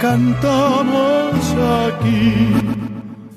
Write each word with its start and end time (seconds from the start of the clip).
Cantamos 0.00 1.34
aquí. 1.88 2.54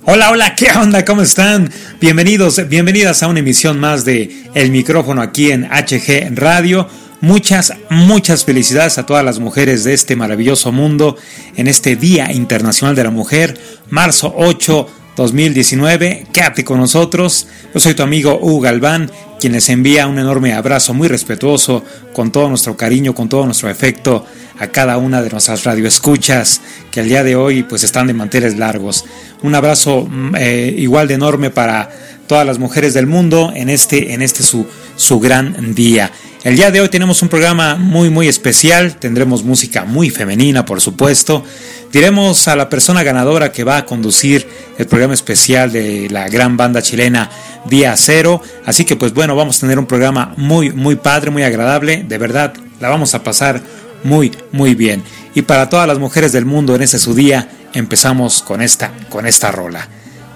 Hola, 0.05 0.31
hola, 0.31 0.55
¿qué 0.55 0.71
onda? 0.71 1.05
¿Cómo 1.05 1.21
están? 1.21 1.71
Bienvenidos, 2.01 2.67
bienvenidas 2.67 3.21
a 3.23 3.27
una 3.27 3.39
emisión 3.39 3.79
más 3.79 4.05
de 4.05 4.47
El 4.53 4.71
micrófono 4.71 5.21
aquí 5.21 5.51
en 5.51 5.65
HG 5.65 6.35
Radio. 6.35 6.87
Muchas, 7.21 7.73
muchas 7.89 8.45
felicidades 8.45 8.97
a 8.97 9.05
todas 9.05 9.23
las 9.23 9.39
mujeres 9.39 9.83
de 9.83 9.93
este 9.93 10.15
maravilloso 10.15 10.71
mundo 10.71 11.17
en 11.55 11.67
este 11.67 11.95
Día 11.95 12.31
Internacional 12.31 12.95
de 12.95 13.03
la 13.03 13.11
Mujer, 13.11 13.59
marzo 13.89 14.33
8 14.35 14.87
2019. 15.19 16.27
Quédate 16.31 16.63
con 16.63 16.79
nosotros. 16.79 17.47
Yo 17.73 17.79
soy 17.81 17.93
tu 17.93 18.03
amigo 18.03 18.39
Hugo 18.41 18.61
Galván, 18.61 19.11
quien 19.37 19.51
les 19.51 19.67
envía 19.67 20.07
un 20.07 20.17
enorme 20.17 20.53
abrazo 20.53 20.93
muy 20.93 21.09
respetuoso, 21.09 21.83
con 22.13 22.31
todo 22.31 22.47
nuestro 22.47 22.77
cariño, 22.77 23.13
con 23.13 23.27
todo 23.27 23.43
nuestro 23.45 23.69
afecto 23.69 24.25
a 24.59 24.67
cada 24.67 24.97
una 24.97 25.21
de 25.21 25.29
nuestras 25.29 25.65
radioescuchas 25.65 26.61
que 26.89 27.01
al 27.01 27.09
día 27.09 27.25
de 27.25 27.35
hoy 27.35 27.63
pues 27.63 27.83
están 27.83 28.07
de 28.07 28.13
manteles 28.13 28.57
largos. 28.57 29.03
Un 29.43 29.55
abrazo 29.55 30.07
mm, 30.09 30.35
eh, 30.37 30.73
igual 30.77 31.09
de 31.09 31.15
enorme 31.15 31.49
para 31.49 31.89
todas 32.27 32.45
las 32.45 32.57
mujeres 32.57 32.93
del 32.93 33.05
mundo 33.05 33.51
en 33.53 33.69
este, 33.69 34.13
en 34.13 34.21
este 34.21 34.41
su, 34.41 34.67
su 34.95 35.19
gran 35.19 35.75
día. 35.75 36.11
El 36.45 36.55
día 36.55 36.71
de 36.71 36.79
hoy 36.79 36.87
tenemos 36.87 37.21
un 37.21 37.27
programa 37.27 37.75
muy 37.75 38.09
muy 38.09 38.29
especial, 38.29 38.95
tendremos 38.95 39.43
música 39.43 39.83
muy 39.83 40.09
femenina 40.09 40.63
por 40.63 40.79
supuesto, 40.79 41.43
diremos 41.91 42.47
a 42.47 42.55
la 42.55 42.69
persona 42.69 43.03
ganadora 43.03 43.51
que 43.51 43.63
va 43.63 43.77
a 43.77 43.85
conducir 43.85 44.47
el 44.77 44.87
programa 44.87 45.13
especial 45.13 45.71
de 45.71 46.07
la 46.09 46.29
gran 46.29 46.57
banda 46.57 46.81
chilena 46.81 47.29
Día 47.65 47.95
Cero, 47.97 48.41
así 48.65 48.85
que 48.85 48.95
pues 48.95 49.13
bueno, 49.13 49.35
vamos 49.35 49.57
a 49.57 49.61
tener 49.61 49.79
un 49.79 49.85
programa 49.85 50.33
muy 50.37 50.71
muy 50.71 50.95
padre, 50.95 51.31
muy 51.31 51.43
agradable, 51.43 52.03
de 52.07 52.17
verdad 52.17 52.53
la 52.79 52.89
vamos 52.89 53.13
a 53.15 53.23
pasar 53.23 53.61
muy 54.03 54.31
muy 54.51 54.75
bien. 54.75 55.03
Y 55.35 55.43
para 55.43 55.69
todas 55.69 55.87
las 55.87 55.99
mujeres 55.99 56.31
del 56.31 56.45
mundo 56.45 56.75
en 56.75 56.81
ese 56.81 56.99
su 56.99 57.13
día, 57.13 57.49
empezamos 57.73 58.41
con 58.41 58.61
esta, 58.61 58.91
con 59.09 59.25
esta 59.25 59.51
rola. 59.51 59.87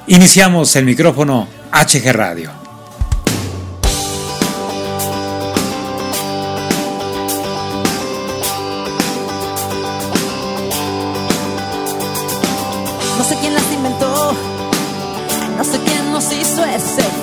Iniciamos 0.07 0.75
el 0.75 0.85
micrófono 0.85 1.47
HG 1.71 2.11
Radio. 2.11 2.62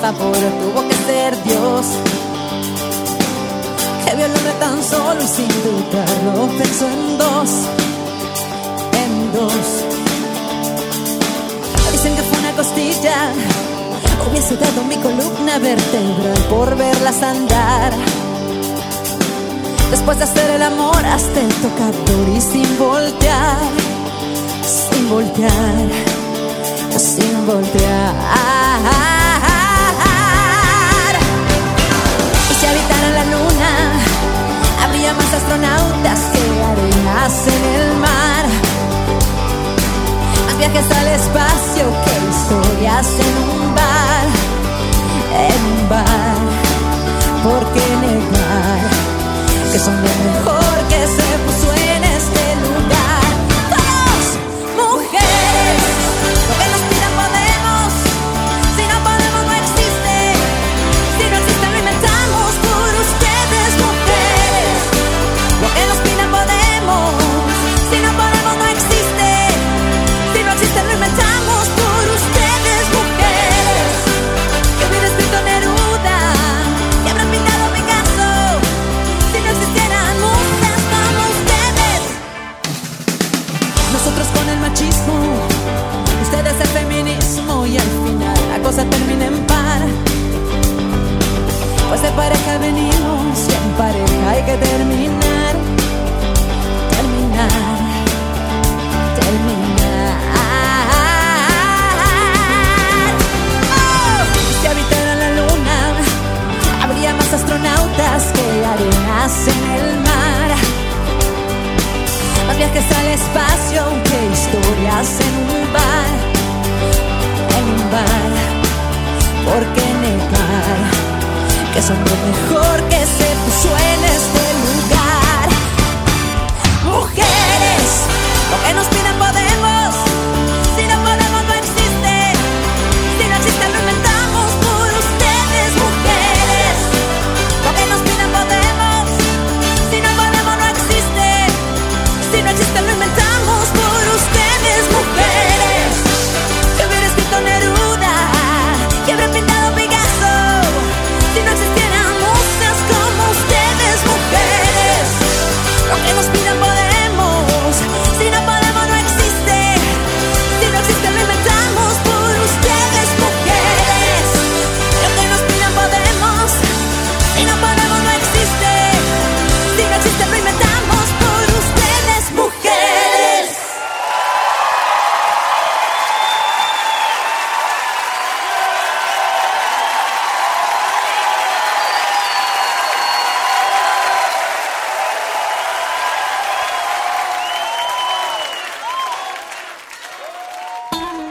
Favor 0.00 0.34
tuvo 0.34 0.88
que 0.88 0.94
ser 0.94 1.42
Dios. 1.44 1.86
Que 4.04 4.16
vio 4.16 4.26
el 4.26 4.34
hombre 4.34 4.52
tan 4.58 4.82
solo 4.82 5.22
y 5.22 5.26
sin 5.26 5.48
dudarlo 5.48 6.48
pensó 6.58 6.86
en 6.88 7.18
dos, 7.18 7.50
en 9.02 9.32
dos. 9.32 9.66
Dicen 11.92 12.16
que 12.16 12.22
fue 12.22 12.38
una 12.38 12.52
costilla, 12.52 13.32
hubiese 14.30 14.56
dado 14.56 14.84
mi 14.84 14.96
columna 14.96 15.58
vertebral 15.58 16.38
por 16.48 16.76
verlas 16.76 17.22
andar. 17.22 17.92
Después 19.90 20.18
de 20.18 20.24
hacer 20.24 20.50
el 20.50 20.62
amor 20.62 21.04
hasta 21.04 21.40
el 21.40 21.52
tocador 21.54 22.28
y 22.34 22.40
sin 22.40 22.78
voltear, 22.78 23.58
sin 24.64 25.10
voltear, 25.10 25.88
sin 26.96 27.46
voltear. 27.46 29.19
Habría 35.10 35.14
más 35.14 35.34
astronautas 35.34 36.20
que 36.32 36.42
arenas 36.64 37.46
en 37.46 37.64
el 37.80 37.96
mar. 37.96 38.44
Más 40.46 40.58
viajes 40.58 40.90
al 40.96 41.08
espacio 41.08 41.84
que 42.04 42.14
historias 42.30 43.08
en 43.26 43.34
un 43.50 43.74
bar, 43.74 44.26
en 45.48 45.60
un 45.72 45.88
bar. 45.88 46.38
¿Por 47.42 47.62
qué 47.72 47.86
negar 48.06 48.80
que 49.72 49.78
son 49.78 49.96
lo 49.96 50.14
mejor 50.32 50.74
que 50.88 51.00
se 51.06 51.28
puso 51.46 51.72
en 51.72 51.79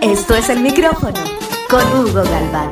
Esto 0.10 0.36
es 0.36 0.50
el 0.50 0.60
micrófono 0.62 1.24
con 1.70 1.86
Hugo 1.94 2.24
Galván. 2.24 2.72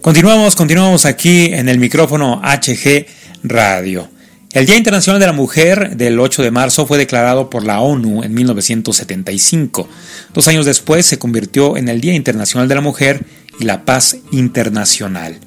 Continuamos, 0.00 0.54
continuamos 0.54 1.04
aquí 1.04 1.46
en 1.46 1.68
el 1.68 1.80
micrófono 1.80 2.40
HG 2.44 3.06
Radio. 3.42 4.08
El 4.52 4.66
Día 4.66 4.76
Internacional 4.76 5.18
de 5.18 5.26
la 5.26 5.32
Mujer 5.32 5.96
del 5.96 6.20
8 6.20 6.44
de 6.44 6.52
marzo 6.52 6.86
fue 6.86 6.96
declarado 6.96 7.50
por 7.50 7.64
la 7.64 7.80
ONU 7.80 8.22
en 8.22 8.32
1975. 8.34 9.88
Dos 10.32 10.46
años 10.46 10.64
después 10.64 11.06
se 11.06 11.18
convirtió 11.18 11.76
en 11.76 11.88
el 11.88 12.00
Día 12.00 12.14
Internacional 12.14 12.68
de 12.68 12.76
la 12.76 12.82
Mujer 12.82 13.26
y 13.58 13.64
la 13.64 13.84
Paz 13.84 14.16
Internacional. 14.30 15.40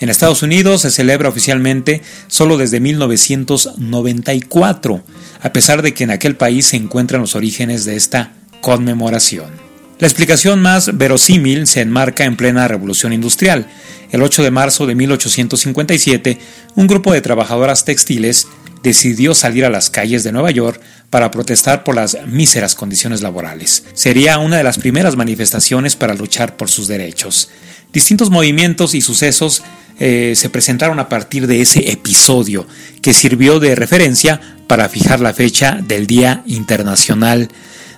En 0.00 0.08
Estados 0.08 0.42
Unidos 0.42 0.80
se 0.80 0.90
celebra 0.90 1.28
oficialmente 1.28 2.00
solo 2.26 2.56
desde 2.56 2.80
1994, 2.80 5.04
a 5.42 5.52
pesar 5.52 5.82
de 5.82 5.92
que 5.92 6.04
en 6.04 6.10
aquel 6.10 6.36
país 6.36 6.68
se 6.68 6.76
encuentran 6.76 7.20
los 7.20 7.36
orígenes 7.36 7.84
de 7.84 7.96
esta 7.96 8.32
conmemoración. 8.62 9.65
La 9.98 10.06
explicación 10.06 10.60
más 10.60 10.98
verosímil 10.98 11.66
se 11.66 11.80
enmarca 11.80 12.26
en 12.26 12.36
plena 12.36 12.68
revolución 12.68 13.14
industrial. 13.14 13.66
El 14.10 14.22
8 14.22 14.42
de 14.42 14.50
marzo 14.50 14.86
de 14.86 14.94
1857, 14.94 16.38
un 16.74 16.86
grupo 16.86 17.14
de 17.14 17.22
trabajadoras 17.22 17.86
textiles 17.86 18.46
decidió 18.82 19.34
salir 19.34 19.64
a 19.64 19.70
las 19.70 19.88
calles 19.88 20.22
de 20.22 20.32
Nueva 20.32 20.50
York 20.50 20.80
para 21.08 21.30
protestar 21.30 21.82
por 21.82 21.94
las 21.94 22.18
míseras 22.26 22.74
condiciones 22.74 23.22
laborales. 23.22 23.84
Sería 23.94 24.38
una 24.38 24.58
de 24.58 24.64
las 24.64 24.76
primeras 24.76 25.16
manifestaciones 25.16 25.96
para 25.96 26.12
luchar 26.12 26.58
por 26.58 26.68
sus 26.68 26.88
derechos. 26.88 27.48
Distintos 27.90 28.28
movimientos 28.28 28.94
y 28.94 29.00
sucesos 29.00 29.62
eh, 29.98 30.34
se 30.36 30.50
presentaron 30.50 30.98
a 31.00 31.08
partir 31.08 31.46
de 31.46 31.62
ese 31.62 31.90
episodio, 31.90 32.66
que 33.00 33.14
sirvió 33.14 33.60
de 33.60 33.74
referencia 33.74 34.42
para 34.66 34.90
fijar 34.90 35.20
la 35.20 35.32
fecha 35.32 35.80
del 35.82 36.06
Día 36.06 36.42
Internacional 36.46 37.48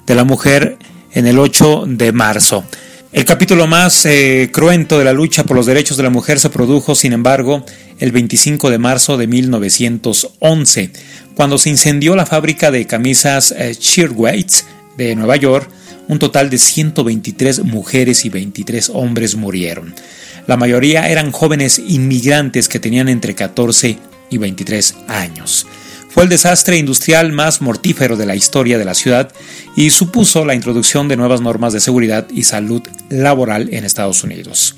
de 0.07 0.15
la 0.15 0.23
Mujer 0.23 0.79
en 1.19 1.27
el 1.27 1.41
8 1.41 1.85
de 1.89 2.13
marzo. 2.13 2.65
El 3.13 3.25
capítulo 3.25 3.67
más 3.67 4.07
eh, 4.07 4.51
cruento 4.53 5.01
de 5.01 5.05
la 5.05 5.13
lucha 5.13 5.43
por 5.43 5.57
los 5.57 5.67
derechos 5.67 5.97
de 5.97 6.05
la 6.05 6.11
mujer 6.11 6.39
se 6.39 6.49
produjo, 6.49 6.95
sin 6.95 7.13
embargo, 7.13 7.67
el 7.99 8.13
25 8.13 8.71
de 8.71 8.79
marzo 8.79 9.17
de 9.17 9.27
1911, 9.27 10.93
cuando 11.35 11.59
se 11.59 11.71
incendió 11.71 12.15
la 12.15 12.25
fábrica 12.25 12.71
de 12.71 12.87
camisas 12.87 13.53
eh, 13.57 13.77
de 14.97 15.17
Nueva 15.17 15.35
York. 15.35 15.69
Un 16.07 16.21
total 16.21 16.51
de 16.51 16.59
123 16.59 17.65
mujeres 17.65 18.25
y 18.25 18.29
23 18.29 18.93
hombres 18.95 19.35
murieron. 19.35 19.95
La 20.47 20.57
mayoría 20.57 21.09
eran 21.09 21.33
jóvenes 21.33 21.81
inmigrantes 21.81 22.69
que 22.69 22.79
tenían 22.79 23.09
entre 23.09 23.35
14 23.35 23.99
y 24.31 24.39
23 24.39 24.95
años. 25.09 25.67
Fue 26.19 26.25
el 26.25 26.31
desastre 26.31 26.77
industrial 26.77 27.31
más 27.31 27.63
mortífero 27.63 28.17
de 28.17 28.27
la 28.27 28.35
historia 28.35 28.77
de 28.77 28.85
la 28.85 28.95
ciudad 28.95 29.31
y 29.77 29.91
supuso 29.91 30.45
la 30.45 30.57
introducción 30.57 31.07
de 31.07 31.17
nuevas 31.17 31.41
normas 31.41 31.73
de 31.73 31.79
seguridad 31.79 32.27
y 32.35 32.43
salud 32.43 32.83
laboral 33.09 33.69
en 33.73 33.85
Estados 33.85 34.25
Unidos. 34.25 34.75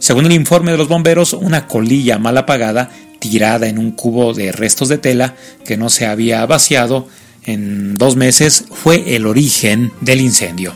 Según 0.00 0.26
el 0.26 0.32
informe 0.32 0.72
de 0.72 0.76
los 0.76 0.88
bomberos, 0.88 1.32
una 1.32 1.66
colilla 1.66 2.18
mal 2.18 2.36
apagada, 2.36 2.90
tirada 3.20 3.68
en 3.68 3.78
un 3.78 3.92
cubo 3.92 4.34
de 4.34 4.52
restos 4.52 4.90
de 4.90 4.98
tela 4.98 5.34
que 5.64 5.78
no 5.78 5.88
se 5.88 6.04
había 6.04 6.44
vaciado 6.44 7.08
en 7.44 7.94
dos 7.94 8.16
meses, 8.16 8.66
fue 8.70 9.16
el 9.16 9.26
origen 9.26 9.92
del 10.02 10.20
incendio. 10.20 10.74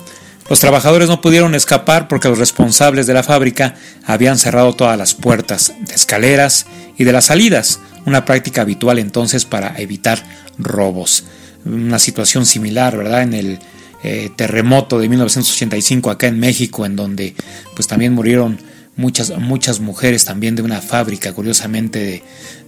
Los 0.51 0.59
trabajadores 0.59 1.09
no 1.09 1.21
pudieron 1.21 1.55
escapar 1.55 2.09
porque 2.09 2.29
los 2.29 2.37
responsables 2.37 3.07
de 3.07 3.15
la 3.15 3.23
fábrica 3.23 3.77
habían 4.05 4.37
cerrado 4.37 4.75
todas 4.75 4.99
las 4.99 5.15
puertas 5.15 5.73
de 5.87 5.95
escaleras 5.95 6.67
y 6.99 7.05
de 7.05 7.13
las 7.13 7.27
salidas, 7.27 7.79
una 8.05 8.25
práctica 8.25 8.63
habitual 8.63 8.99
entonces 8.99 9.45
para 9.45 9.79
evitar 9.79 10.25
robos. 10.59 11.23
Una 11.65 12.01
situación 12.01 12.47
similar, 12.47 12.97
¿verdad? 12.97 13.23
En 13.23 13.35
el 13.35 13.59
eh, 14.03 14.31
terremoto 14.35 14.99
de 14.99 15.09
1985 15.09 16.11
acá 16.11 16.27
en 16.27 16.41
México, 16.41 16.85
en 16.85 16.97
donde 16.97 17.37
pues 17.77 17.87
también 17.87 18.13
murieron 18.13 18.59
muchas, 18.97 19.39
muchas 19.39 19.79
mujeres 19.79 20.25
también 20.25 20.57
de 20.57 20.63
una 20.63 20.81
fábrica, 20.81 21.33
curiosamente, 21.33 22.01
de, 22.01 22.23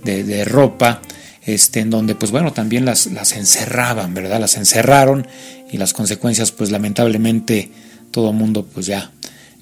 de, 0.05 0.23
de 0.23 0.44
ropa 0.44 1.02
este, 1.44 1.81
en 1.81 1.91
donde 1.91 2.15
pues 2.15 2.31
bueno, 2.31 2.53
también 2.53 2.85
las, 2.85 3.06
las 3.06 3.33
encerraban, 3.33 4.15
¿verdad? 4.15 4.41
Las 4.41 4.56
encerraron 4.56 5.27
y 5.70 5.79
las 5.79 5.93
consecuencias 5.93 6.53
pues 6.53 6.70
lamentablemente 6.70 7.70
todo 8.11 8.31
el 8.31 8.37
mundo 8.37 8.67
pues 8.72 8.87
ya, 8.87 9.11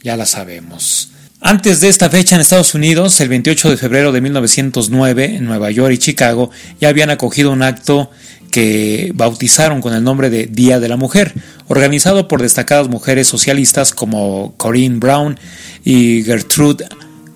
ya 0.02 0.16
las 0.16 0.30
sabemos. 0.30 1.10
Antes 1.42 1.80
de 1.80 1.88
esta 1.88 2.10
fecha 2.10 2.34
en 2.34 2.42
Estados 2.42 2.74
Unidos, 2.74 3.18
el 3.20 3.30
28 3.30 3.70
de 3.70 3.76
febrero 3.78 4.12
de 4.12 4.20
1909, 4.20 5.36
en 5.36 5.46
Nueva 5.46 5.70
York 5.70 5.94
y 5.94 5.98
Chicago, 5.98 6.50
ya 6.78 6.90
habían 6.90 7.08
acogido 7.08 7.50
un 7.50 7.62
acto 7.62 8.10
que 8.50 9.12
bautizaron 9.14 9.80
con 9.80 9.94
el 9.94 10.04
nombre 10.04 10.28
de 10.28 10.46
Día 10.46 10.80
de 10.80 10.88
la 10.88 10.98
Mujer, 10.98 11.32
organizado 11.68 12.28
por 12.28 12.42
destacadas 12.42 12.88
mujeres 12.88 13.26
socialistas 13.26 13.92
como 13.92 14.52
Corinne 14.58 14.98
Brown 14.98 15.38
y 15.82 16.22
Gertrude 16.24 16.84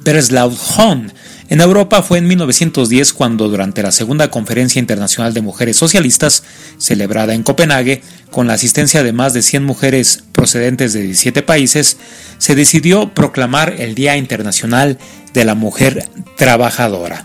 Breslau 0.04 0.54
Hahn, 0.76 1.12
en 1.54 1.61
Europa 1.61 2.02
fue 2.02 2.18
en 2.18 2.26
1910 2.26 3.12
cuando 3.12 3.49
durante 3.49 3.80
la 3.80 3.92
Segunda 3.92 4.28
Conferencia 4.28 4.80
Internacional 4.80 5.34
de 5.34 5.40
Mujeres 5.40 5.76
Socialistas, 5.76 6.42
celebrada 6.78 7.32
en 7.32 7.44
Copenhague, 7.44 8.02
con 8.32 8.49
la 8.49 8.54
asistencia 8.54 9.04
de 9.04 9.12
más 9.12 9.34
de 9.34 9.42
100 9.42 9.62
mujeres 9.62 10.25
procedentes 10.32 10.92
de 10.94 11.02
17 11.02 11.42
países, 11.42 11.96
se 12.38 12.56
decidió 12.56 13.14
proclamar 13.14 13.76
el 13.78 13.94
Día 13.94 14.16
Internacional 14.16 14.99
de 15.32 15.44
la 15.44 15.54
Mujer 15.54 16.08
Trabajadora. 16.37 17.25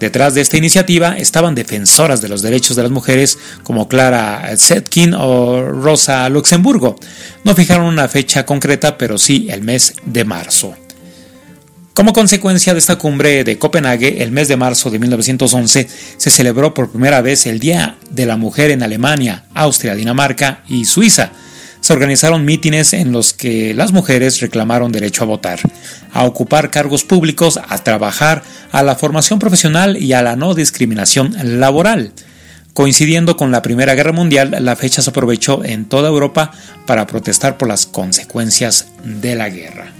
Detrás 0.00 0.32
de 0.32 0.40
esta 0.40 0.56
iniciativa 0.56 1.14
estaban 1.18 1.54
defensoras 1.54 2.22
de 2.22 2.30
los 2.30 2.40
derechos 2.40 2.76
de 2.76 2.82
las 2.82 2.92
mujeres 2.92 3.38
como 3.62 3.88
Clara 3.88 4.54
Zetkin 4.56 5.12
o 5.12 5.60
Rosa 5.60 6.26
Luxemburgo. 6.30 6.96
No 7.44 7.54
fijaron 7.54 7.84
una 7.84 8.08
fecha 8.08 8.46
concreta, 8.46 8.96
pero 8.96 9.18
sí 9.18 9.48
el 9.50 9.60
mes 9.60 9.96
de 10.06 10.24
marzo. 10.24 10.74
Como 11.96 12.12
consecuencia 12.12 12.74
de 12.74 12.78
esta 12.78 12.98
cumbre 12.98 13.42
de 13.42 13.58
Copenhague, 13.58 14.22
el 14.22 14.30
mes 14.30 14.48
de 14.48 14.58
marzo 14.58 14.90
de 14.90 14.98
1911 14.98 15.88
se 16.18 16.30
celebró 16.30 16.74
por 16.74 16.90
primera 16.90 17.22
vez 17.22 17.46
el 17.46 17.58
Día 17.58 17.96
de 18.10 18.26
la 18.26 18.36
Mujer 18.36 18.70
en 18.70 18.82
Alemania, 18.82 19.44
Austria, 19.54 19.94
Dinamarca 19.94 20.62
y 20.68 20.84
Suiza. 20.84 21.30
Se 21.80 21.94
organizaron 21.94 22.44
mítines 22.44 22.92
en 22.92 23.12
los 23.12 23.32
que 23.32 23.72
las 23.72 23.92
mujeres 23.92 24.40
reclamaron 24.40 24.92
derecho 24.92 25.22
a 25.22 25.26
votar, 25.26 25.58
a 26.12 26.24
ocupar 26.24 26.70
cargos 26.70 27.02
públicos, 27.02 27.58
a 27.66 27.78
trabajar, 27.78 28.42
a 28.72 28.82
la 28.82 28.96
formación 28.96 29.38
profesional 29.38 29.96
y 29.96 30.12
a 30.12 30.20
la 30.20 30.36
no 30.36 30.52
discriminación 30.52 31.34
laboral. 31.58 32.12
Coincidiendo 32.74 33.38
con 33.38 33.52
la 33.52 33.62
Primera 33.62 33.94
Guerra 33.94 34.12
Mundial, 34.12 34.54
la 34.60 34.76
fecha 34.76 35.00
se 35.00 35.08
aprovechó 35.08 35.64
en 35.64 35.86
toda 35.86 36.10
Europa 36.10 36.52
para 36.86 37.06
protestar 37.06 37.56
por 37.56 37.68
las 37.68 37.86
consecuencias 37.86 38.88
de 39.02 39.34
la 39.34 39.48
guerra. 39.48 39.94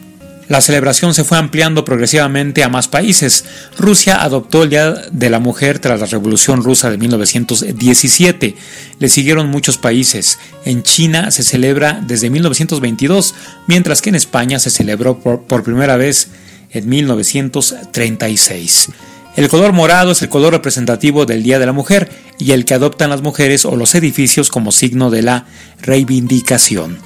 La 0.48 0.60
celebración 0.60 1.12
se 1.12 1.24
fue 1.24 1.38
ampliando 1.38 1.84
progresivamente 1.84 2.62
a 2.62 2.68
más 2.68 2.86
países. 2.86 3.44
Rusia 3.76 4.22
adoptó 4.22 4.62
el 4.62 4.70
Día 4.70 4.92
de 5.10 5.28
la 5.28 5.40
Mujer 5.40 5.80
tras 5.80 5.98
la 5.98 6.06
Revolución 6.06 6.62
Rusa 6.62 6.88
de 6.88 6.98
1917. 6.98 8.54
Le 9.00 9.08
siguieron 9.08 9.48
muchos 9.48 9.76
países. 9.76 10.38
En 10.64 10.84
China 10.84 11.32
se 11.32 11.42
celebra 11.42 12.00
desde 12.06 12.30
1922, 12.30 13.34
mientras 13.66 14.02
que 14.02 14.10
en 14.10 14.14
España 14.14 14.60
se 14.60 14.70
celebró 14.70 15.18
por, 15.18 15.42
por 15.42 15.64
primera 15.64 15.96
vez 15.96 16.28
en 16.70 16.88
1936. 16.88 18.90
El 19.34 19.48
color 19.48 19.72
morado 19.72 20.12
es 20.12 20.22
el 20.22 20.28
color 20.28 20.52
representativo 20.52 21.26
del 21.26 21.42
Día 21.42 21.58
de 21.58 21.66
la 21.66 21.72
Mujer 21.72 22.08
y 22.38 22.52
el 22.52 22.64
que 22.64 22.74
adoptan 22.74 23.10
las 23.10 23.20
mujeres 23.20 23.64
o 23.64 23.74
los 23.74 23.96
edificios 23.96 24.48
como 24.48 24.70
signo 24.70 25.10
de 25.10 25.22
la 25.22 25.46
reivindicación. 25.82 27.05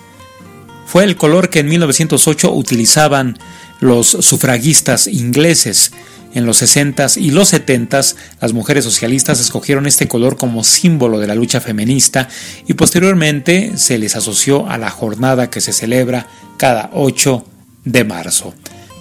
Fue 0.91 1.05
el 1.05 1.15
color 1.15 1.51
que 1.51 1.61
en 1.61 1.69
1908 1.69 2.53
utilizaban 2.53 3.39
los 3.79 4.09
sufragistas 4.09 5.07
ingleses. 5.07 5.93
En 6.35 6.47
los 6.47 6.63
60s 6.63 7.17
y 7.17 7.31
los 7.31 7.53
70s, 7.53 8.17
las 8.41 8.53
mujeres 8.53 8.83
socialistas 8.87 9.39
escogieron 9.39 9.87
este 9.87 10.09
color 10.09 10.37
como 10.37 10.65
símbolo 10.65 11.21
de 11.21 11.29
la 11.29 11.37
lucha 11.37 11.61
feminista 11.61 12.27
y 12.67 12.75
posteriormente 12.75 13.75
se 13.77 13.99
les 13.99 14.17
asoció 14.17 14.69
a 14.69 14.79
la 14.79 14.91
jornada 14.91 15.49
que 15.49 15.61
se 15.61 15.73
celebra 15.73 16.27
cada 16.57 16.91
8 16.93 17.45
de 17.85 18.03
marzo. 18.03 18.53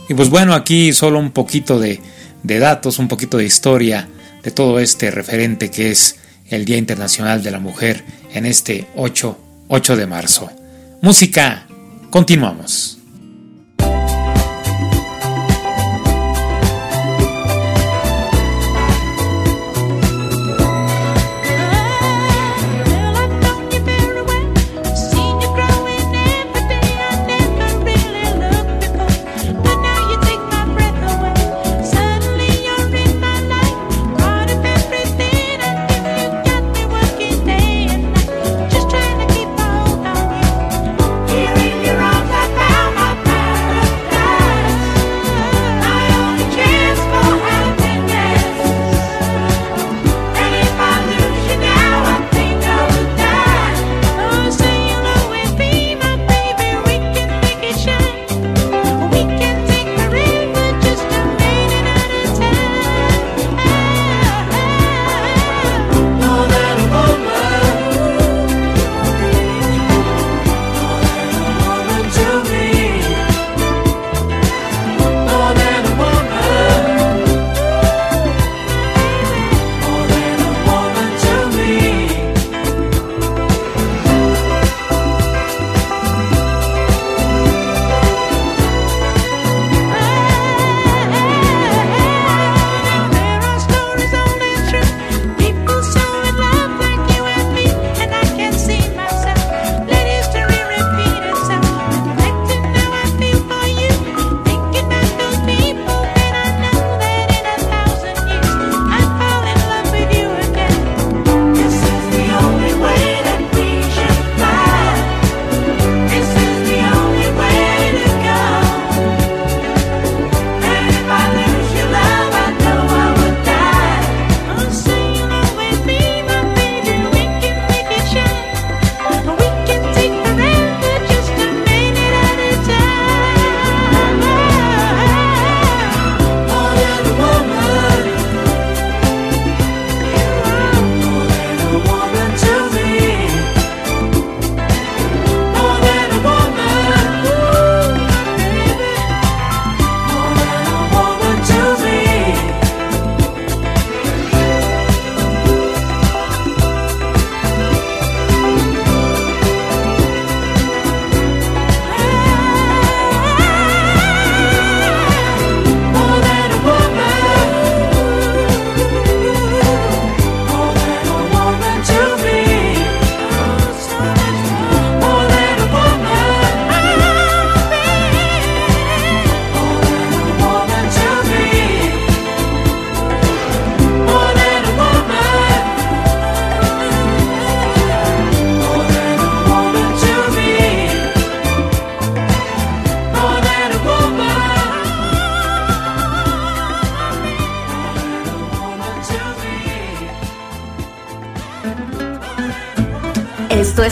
Y 0.07 0.13
pues 0.13 0.29
bueno, 0.29 0.53
aquí 0.53 0.93
solo 0.93 1.17
un 1.17 1.31
poquito 1.31 1.79
de, 1.79 1.99
datos, 2.43 2.99
un 2.99 3.07
poquito 3.07 3.37
de 3.37 3.45
historia 3.45 4.07
de 4.43 4.51
todo 4.51 4.77
este 4.79 5.09
referente 5.09 5.71
que 5.71 5.89
es 5.89 6.17
el 6.49 6.65
Día 6.65 6.77
Internacional 6.77 7.41
de 7.41 7.49
la 7.49 7.59
Mujer 7.59 8.03
en 8.31 8.45
este 8.45 8.85
8, 8.95 9.39
8 9.69 9.95
de 9.97 10.05
marzo. 10.05 10.51
Música, 11.01 11.65
continuamos. 12.09 12.98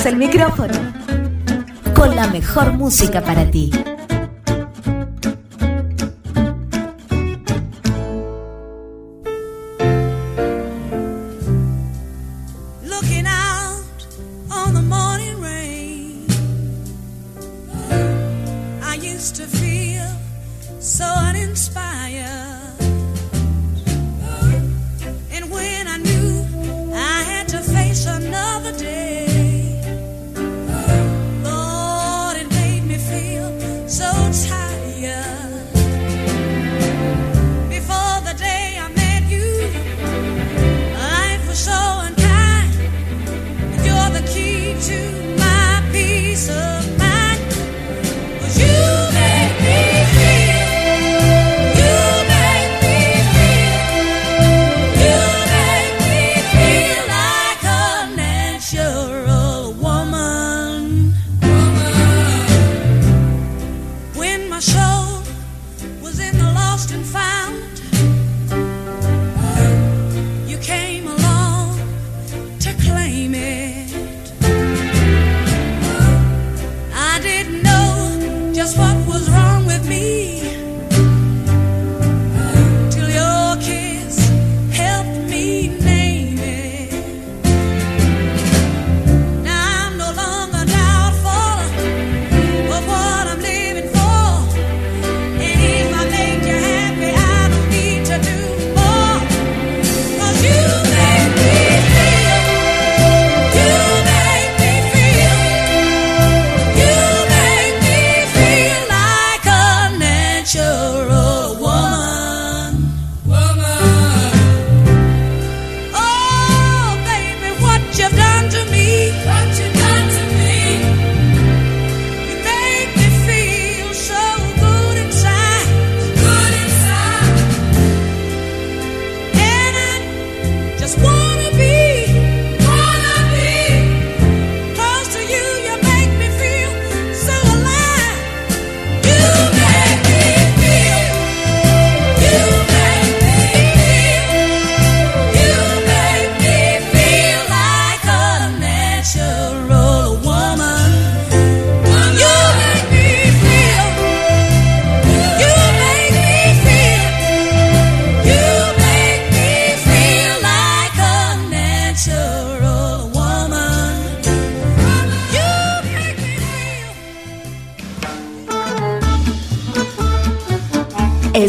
El 0.07 0.15
micrófono 0.15 0.73
con 1.93 2.15
la 2.15 2.27
mejor 2.27 2.71
música 2.71 3.21
para 3.21 3.51
ti. 3.51 3.71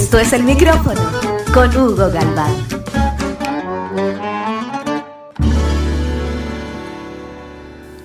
Esto 0.08 0.20
es 0.20 0.32
el 0.32 0.42
micrófono 0.42 1.02
con 1.52 1.68
Hugo 1.76 2.10
Galván. 2.10 2.54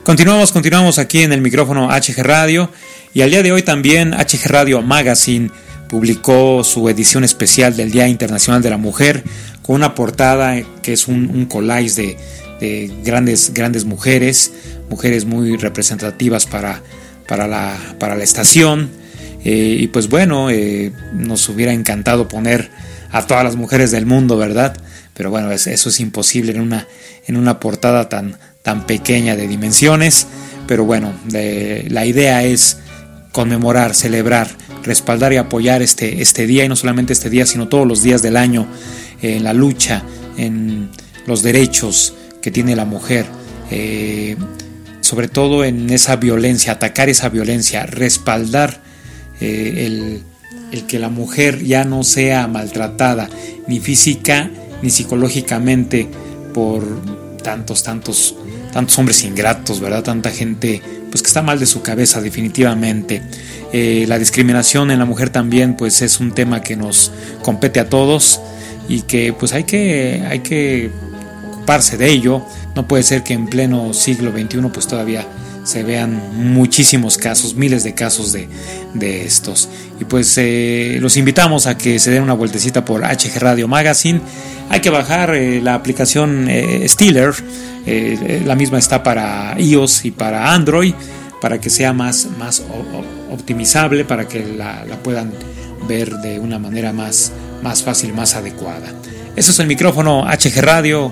Continuamos, 0.03 0.51
continuamos 0.51 0.99
aquí 0.99 1.21
en 1.21 1.31
el 1.31 1.39
micrófono 1.39 1.87
HG 1.87 2.21
Radio 2.23 2.69
y 3.13 3.21
al 3.21 3.29
día 3.29 3.41
de 3.41 3.53
hoy 3.53 3.61
también 3.61 4.11
HG 4.11 4.47
Radio 4.47 4.81
Magazine 4.81 5.49
publicó 5.87 6.65
su 6.65 6.89
edición 6.89 7.23
especial 7.23 7.77
del 7.77 7.89
Día 7.89 8.09
Internacional 8.09 8.61
de 8.61 8.71
la 8.71 8.77
Mujer 8.77 9.23
con 9.61 9.77
una 9.77 9.95
portada 9.95 10.61
que 10.81 10.91
es 10.91 11.07
un, 11.07 11.45
collage 11.45 12.17
de, 12.59 12.91
grandes, 13.05 13.53
grandes 13.53 13.85
mujeres, 13.85 14.51
mujeres 14.89 15.23
muy 15.23 15.55
representativas 15.55 16.47
para, 16.47 16.81
para, 17.29 17.47
la, 17.47 17.77
para 17.97 18.17
la 18.17 18.25
estación 18.25 19.02
eh, 19.43 19.77
y 19.79 19.87
pues 19.87 20.09
bueno, 20.09 20.49
eh, 20.49 20.91
nos 21.13 21.47
hubiera 21.49 21.73
encantado 21.73 22.27
poner 22.27 22.69
a 23.11 23.25
todas 23.27 23.43
las 23.43 23.55
mujeres 23.55 23.91
del 23.91 24.05
mundo, 24.05 24.37
¿verdad? 24.37 24.75
Pero 25.13 25.29
bueno, 25.29 25.51
eso 25.51 25.89
es 25.89 25.99
imposible 25.99 26.53
en 26.53 26.61
una, 26.61 26.87
en 27.27 27.37
una 27.37 27.59
portada 27.59 28.09
tan, 28.09 28.37
tan 28.63 28.85
pequeña 28.87 29.35
de 29.35 29.47
dimensiones. 29.47 30.27
Pero 30.65 30.85
bueno, 30.85 31.13
la 31.31 32.05
idea 32.05 32.43
es 32.43 32.77
conmemorar, 33.31 33.93
celebrar, 33.93 34.47
respaldar 34.83 35.33
y 35.33 35.37
apoyar 35.37 35.81
este, 35.81 36.21
este 36.21 36.47
día, 36.47 36.65
y 36.65 36.69
no 36.69 36.75
solamente 36.75 37.13
este 37.13 37.29
día, 37.29 37.45
sino 37.45 37.67
todos 37.67 37.85
los 37.85 38.01
días 38.01 38.21
del 38.21 38.37
año, 38.37 38.67
en 39.21 39.43
la 39.43 39.53
lucha, 39.53 40.03
en 40.37 40.89
los 41.27 41.43
derechos 41.43 42.13
que 42.41 42.51
tiene 42.51 42.75
la 42.75 42.85
mujer. 42.85 43.25
Eh, 43.71 44.35
sobre 45.01 45.27
todo 45.27 45.65
en 45.65 45.89
esa 45.89 46.15
violencia, 46.15 46.73
atacar 46.73 47.09
esa 47.09 47.29
violencia, 47.29 47.85
respaldar 47.85 48.81
eh, 49.43 50.21
el, 50.71 50.85
que 50.87 50.99
la 50.99 51.09
mujer 51.09 51.63
ya 51.63 51.83
no 51.83 52.03
sea 52.03 52.47
maltratada 52.47 53.29
ni 53.67 53.79
física 53.79 54.49
ni 54.81 54.89
psicológicamente 54.89 56.07
por 56.53 56.83
tantos, 57.43 57.83
tantos, 57.83 58.35
tantos 58.71 58.97
hombres 58.97 59.23
ingratos, 59.23 59.79
¿verdad? 59.81 60.01
Tanta 60.01 60.31
gente 60.31 60.81
pues 61.11 61.21
que 61.21 61.27
está 61.27 61.41
mal 61.41 61.59
de 61.59 61.65
su 61.65 61.81
cabeza 61.81 62.21
definitivamente. 62.21 63.21
Eh, 63.73 64.05
la 64.07 64.17
discriminación 64.17 64.91
en 64.91 64.99
la 64.99 65.05
mujer 65.05 65.29
también 65.29 65.75
pues 65.75 66.01
es 66.01 66.19
un 66.19 66.31
tema 66.31 66.61
que 66.61 66.75
nos 66.75 67.11
compete 67.43 67.79
a 67.81 67.89
todos 67.89 68.39
y 68.87 69.01
que 69.01 69.33
pues 69.33 69.51
hay 69.53 69.65
que, 69.65 70.23
hay 70.27 70.39
que 70.39 70.89
ocuparse 71.51 71.97
de 71.97 72.09
ello. 72.09 72.41
No 72.75 72.87
puede 72.87 73.03
ser 73.03 73.23
que 73.23 73.33
en 73.33 73.47
pleno 73.47 73.93
siglo 73.93 74.31
XXI 74.31 74.69
pues 74.73 74.87
todavía 74.87 75.27
se 75.63 75.83
vean 75.83 76.21
muchísimos 76.35 77.17
casos, 77.17 77.55
miles 77.55 77.83
de 77.83 77.93
casos 77.93 78.31
de, 78.33 78.47
estos. 79.25 79.69
Y 79.99 80.05
pues 80.05 80.37
eh, 80.37 80.97
los 80.99 81.17
invitamos 81.17 81.67
a 81.67 81.77
que 81.77 81.99
se 81.99 82.11
den 82.11 82.23
una 82.23 82.33
vueltecita 82.33 82.85
por 82.85 83.01
HG 83.01 83.39
Radio 83.39 83.67
Magazine. 83.67 84.21
Hay 84.69 84.81
que 84.81 84.89
bajar 84.89 85.35
eh, 85.35 85.61
la 85.61 85.73
aplicación 85.73 86.47
eh, 86.49 86.87
Steeler, 86.87 87.33
la 88.45 88.55
misma 88.55 88.79
está 88.79 89.03
para 89.03 89.55
iOS 89.59 90.05
y 90.05 90.11
para 90.11 90.53
Android, 90.53 90.93
para 91.41 91.59
que 91.59 91.69
sea 91.69 91.91
más, 91.91 92.27
más 92.39 92.63
optimizable, 93.29 94.05
para 94.05 94.27
que 94.27 94.45
la, 94.45 94.85
puedan 95.03 95.33
ver 95.87 96.11
de 96.17 96.39
una 96.39 96.59
manera 96.59 96.93
más, 96.93 97.33
más 97.61 97.83
fácil, 97.83 98.13
más 98.13 98.35
adecuada. 98.35 98.87
Eso 99.35 99.51
es 99.51 99.59
el 99.59 99.67
micrófono 99.67 100.25
HG 100.25 100.61
Radio. 100.61 101.11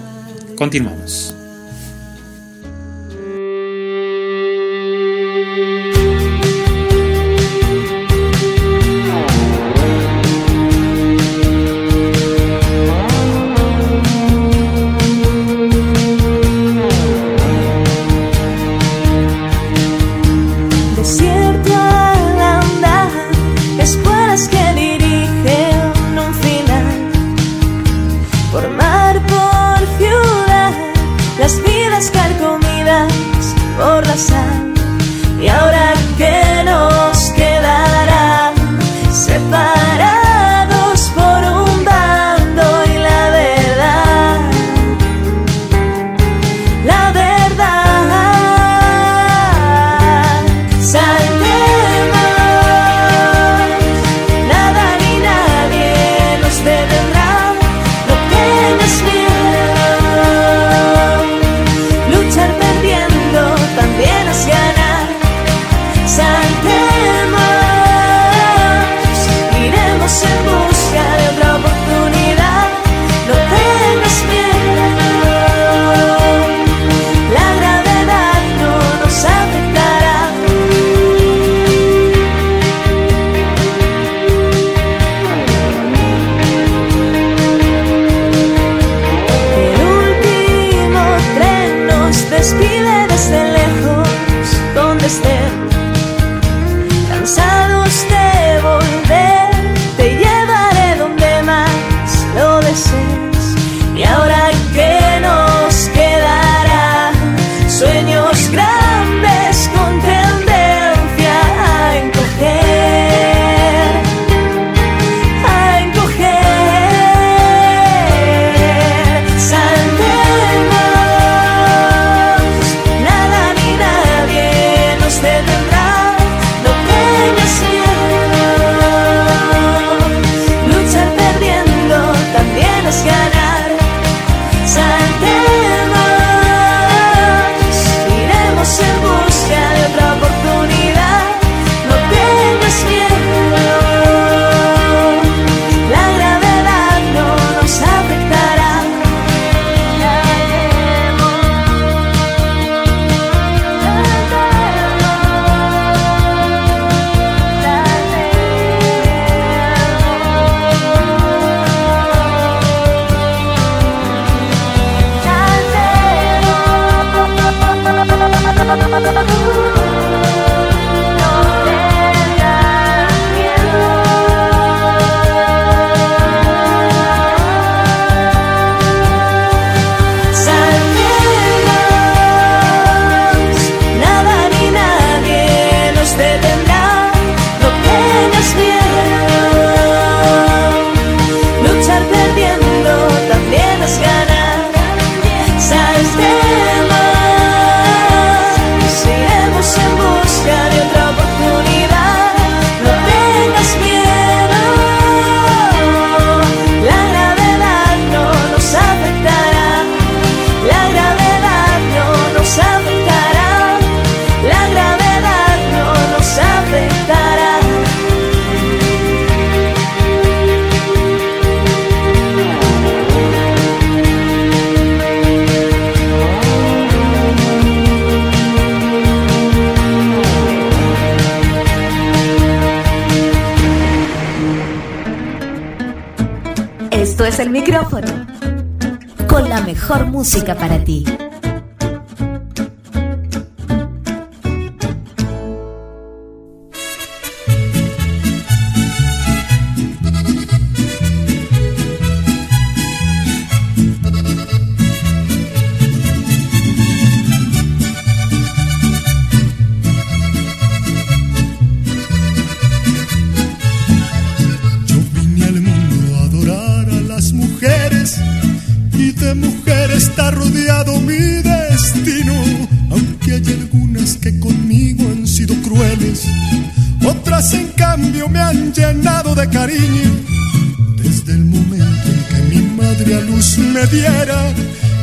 Continuamos. 0.56 1.41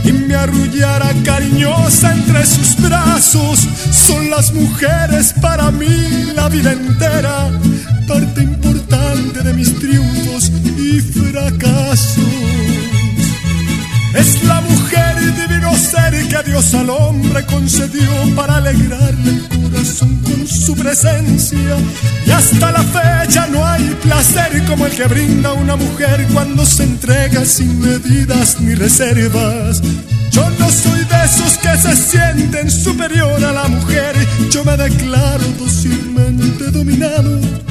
Y 0.04 0.12
me 0.12 0.34
arrullara 0.34 1.12
cariñosa 1.24 2.12
entre 2.12 2.46
sus 2.46 2.80
brazos. 2.80 3.66
Son 3.90 4.30
las 4.30 4.52
mujeres 4.52 5.34
para 5.40 5.70
mí 5.70 6.32
la 6.34 6.48
vida 6.48 6.72
entera, 6.72 7.50
parte 8.06 8.42
importante 8.42 9.42
de 9.42 9.52
mis 9.52 9.78
triunfos 9.78 10.50
y 10.78 11.00
fracasos. 11.00 12.18
Es 14.14 14.42
la 14.44 14.61
mujer 14.61 15.07
divino 15.32 15.76
ser 15.76 16.26
que 16.28 16.50
Dios 16.50 16.74
al 16.74 16.90
hombre 16.90 17.44
concedió 17.46 18.10
para 18.34 18.56
alegrarle 18.56 19.30
el 19.30 19.48
corazón 19.48 20.16
con 20.22 20.46
su 20.46 20.74
presencia. 20.76 21.76
Y 22.26 22.30
hasta 22.30 22.72
la 22.72 22.82
fecha 22.82 23.46
no 23.48 23.66
hay 23.66 23.96
placer 24.02 24.64
como 24.66 24.86
el 24.86 24.92
que 24.92 25.04
brinda 25.04 25.52
una 25.52 25.76
mujer 25.76 26.26
cuando 26.32 26.64
se 26.64 26.84
entrega 26.84 27.44
sin 27.44 27.80
medidas 27.80 28.60
ni 28.60 28.74
reservas. 28.74 29.82
Yo 30.30 30.48
no 30.58 30.70
soy 30.70 31.04
de 31.04 31.24
esos 31.24 31.58
que 31.58 31.76
se 31.76 31.96
sienten 31.96 32.70
superior 32.70 33.44
a 33.44 33.52
la 33.52 33.68
mujer, 33.68 34.14
yo 34.50 34.64
me 34.64 34.76
declaro 34.76 35.44
dócilmente 35.58 36.70
dominado. 36.70 37.67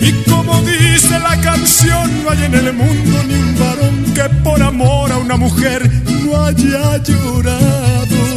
Y 0.00 0.12
como 0.30 0.60
dice 0.62 1.18
la 1.18 1.40
canción, 1.40 2.22
no 2.22 2.30
hay 2.30 2.44
en 2.44 2.54
el 2.54 2.72
mundo 2.72 3.22
ni 3.26 3.34
un 3.34 3.58
varón 3.58 4.04
que 4.14 4.24
por 4.42 4.62
amor 4.62 5.12
a 5.12 5.18
una 5.18 5.36
mujer 5.36 5.90
no 6.24 6.44
haya 6.44 6.96
llorado. 7.02 8.27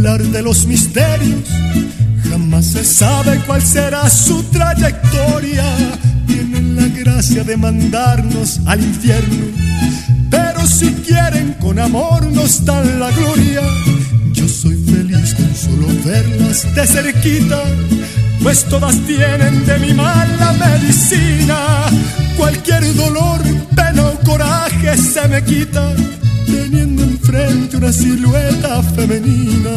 De 0.00 0.42
los 0.42 0.64
misterios, 0.64 1.42
jamás 2.30 2.64
se 2.64 2.84
sabe 2.84 3.38
cuál 3.46 3.60
será 3.60 4.08
su 4.08 4.42
trayectoria. 4.44 5.62
Tienen 6.26 6.74
la 6.74 6.88
gracia 6.88 7.44
de 7.44 7.58
mandarnos 7.58 8.60
al 8.64 8.80
infierno, 8.80 9.44
pero 10.30 10.66
si 10.66 10.90
quieren 11.06 11.54
con 11.60 11.78
amor 11.78 12.24
nos 12.32 12.64
dan 12.64 12.98
la 12.98 13.10
gloria. 13.10 13.60
Yo 14.32 14.48
soy 14.48 14.74
feliz 14.86 15.34
con 15.34 15.54
solo 15.54 15.88
verlas 16.02 16.74
de 16.74 16.86
cerquita, 16.86 17.62
pues 18.42 18.64
todas 18.64 18.96
tienen 19.06 19.66
de 19.66 19.78
mi 19.80 19.92
mala 19.92 20.54
medicina. 20.54 21.84
Cualquier 22.38 22.94
dolor, 22.94 23.42
pena 23.76 24.06
o 24.06 24.18
coraje 24.20 24.96
se 24.96 25.28
me 25.28 25.44
quita 25.44 25.92
teniendo 26.50 27.02
enfrente 27.02 27.76
una 27.76 27.92
silueta 27.92 28.82
femenina. 28.82 29.70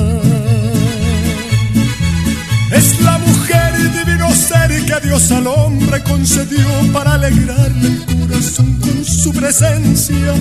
Es 2.72 3.00
la 3.02 3.18
mujer 3.20 3.92
divino 3.92 4.34
ser 4.34 4.84
que 4.86 5.08
Dios 5.08 5.32
al 5.32 5.46
hombre 5.48 6.02
concedió 6.04 6.68
para 6.92 7.14
alegrarle 7.14 7.88
el 7.88 8.20
corazón 8.28 8.80
con 8.80 9.06
su 9.06 9.32
presencia. 9.32 10.34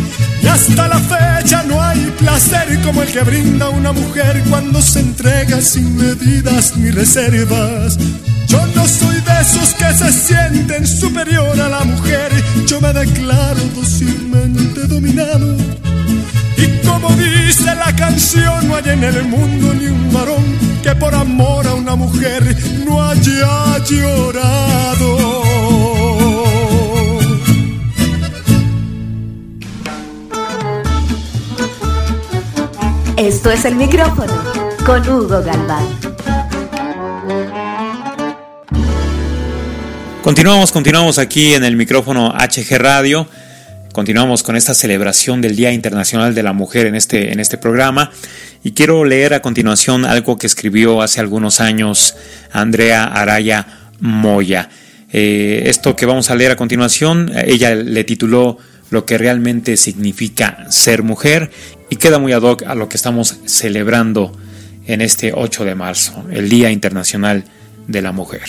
Y 0.42 0.46
hasta 0.46 0.88
la 0.88 0.98
fecha 0.98 1.62
no 1.64 1.82
hay 1.82 2.00
placer 2.18 2.80
como 2.82 3.02
el 3.02 3.08
que 3.08 3.20
brinda 3.20 3.68
una 3.68 3.92
mujer 3.92 4.42
cuando 4.48 4.80
se 4.80 5.00
entrega 5.00 5.60
sin 5.60 5.96
medidas 5.96 6.76
ni 6.76 6.90
reservas. 6.90 7.98
Yo 8.48 8.66
no 8.74 8.86
soy 8.86 9.16
de 9.20 9.40
esos 9.40 9.74
que 9.74 9.92
se 9.94 10.12
sienten 10.12 10.86
superior 10.86 11.58
a 11.60 11.68
la 11.68 11.84
mujer, 11.84 12.30
yo 12.66 12.80
me 12.80 12.92
declaro 12.92 13.60
dócilmente 13.74 14.86
dominado 14.86 15.56
y 15.84 15.91
como 16.86 17.08
dice 17.16 17.74
la 17.74 17.94
canción, 17.96 18.68
no 18.68 18.76
hay 18.76 18.88
en 18.90 19.04
el 19.04 19.24
mundo 19.24 19.74
ni 19.74 19.86
un 19.86 20.12
varón 20.12 20.44
que 20.82 20.94
por 20.96 21.14
amor 21.14 21.66
a 21.66 21.74
una 21.74 21.94
mujer 21.94 22.56
no 22.84 23.02
haya 23.02 23.78
llorado. 23.84 25.42
Esto 33.16 33.50
es 33.52 33.64
el 33.64 33.76
micrófono 33.76 34.32
con 34.84 35.08
Hugo 35.08 35.42
Galván. 35.42 35.86
Continuamos, 40.22 40.72
continuamos 40.72 41.18
aquí 41.18 41.54
en 41.54 41.64
el 41.64 41.76
micrófono 41.76 42.32
HG 42.32 42.78
Radio. 42.78 43.26
Continuamos 43.92 44.42
con 44.42 44.56
esta 44.56 44.72
celebración 44.72 45.42
del 45.42 45.54
Día 45.54 45.70
Internacional 45.70 46.34
de 46.34 46.42
la 46.42 46.54
Mujer 46.54 46.86
en 46.86 46.94
este, 46.94 47.30
en 47.30 47.40
este 47.40 47.58
programa 47.58 48.10
y 48.64 48.72
quiero 48.72 49.04
leer 49.04 49.34
a 49.34 49.42
continuación 49.42 50.06
algo 50.06 50.38
que 50.38 50.46
escribió 50.46 51.02
hace 51.02 51.20
algunos 51.20 51.60
años 51.60 52.14
Andrea 52.52 53.04
Araya 53.04 53.66
Moya. 54.00 54.70
Eh, 55.12 55.64
esto 55.66 55.94
que 55.94 56.06
vamos 56.06 56.30
a 56.30 56.36
leer 56.36 56.52
a 56.52 56.56
continuación, 56.56 57.30
ella 57.44 57.74
le 57.74 58.02
tituló 58.04 58.56
Lo 58.88 59.04
que 59.04 59.18
realmente 59.18 59.76
significa 59.76 60.66
ser 60.70 61.02
mujer 61.02 61.50
y 61.90 61.96
queda 61.96 62.18
muy 62.18 62.32
ad 62.32 62.42
hoc 62.42 62.62
a 62.62 62.74
lo 62.74 62.88
que 62.88 62.96
estamos 62.96 63.40
celebrando 63.44 64.34
en 64.86 65.02
este 65.02 65.34
8 65.34 65.66
de 65.66 65.74
marzo, 65.74 66.24
el 66.32 66.48
Día 66.48 66.70
Internacional 66.70 67.44
de 67.88 68.00
la 68.00 68.12
Mujer. 68.12 68.42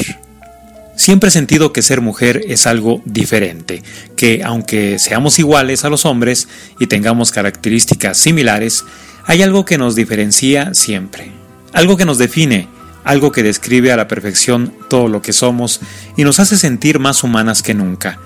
Siempre 0.95 1.29
he 1.29 1.31
sentido 1.31 1.73
que 1.73 1.81
ser 1.81 2.01
mujer 2.01 2.43
es 2.47 2.67
algo 2.67 3.01
diferente, 3.05 3.81
que 4.15 4.43
aunque 4.43 4.99
seamos 4.99 5.39
iguales 5.39 5.83
a 5.85 5.89
los 5.89 6.05
hombres 6.05 6.47
y 6.79 6.87
tengamos 6.87 7.31
características 7.31 8.17
similares, 8.17 8.85
hay 9.25 9.41
algo 9.41 9.65
que 9.65 9.77
nos 9.77 9.95
diferencia 9.95 10.73
siempre, 10.73 11.31
algo 11.73 11.97
que 11.97 12.05
nos 12.05 12.19
define, 12.19 12.67
algo 13.03 13.31
que 13.31 13.43
describe 13.43 13.91
a 13.91 13.97
la 13.97 14.07
perfección 14.07 14.73
todo 14.89 15.07
lo 15.07 15.21
que 15.21 15.33
somos 15.33 15.81
y 16.15 16.23
nos 16.23 16.39
hace 16.39 16.57
sentir 16.57 16.99
más 16.99 17.23
humanas 17.23 17.63
que 17.63 17.73
nunca, 17.73 18.19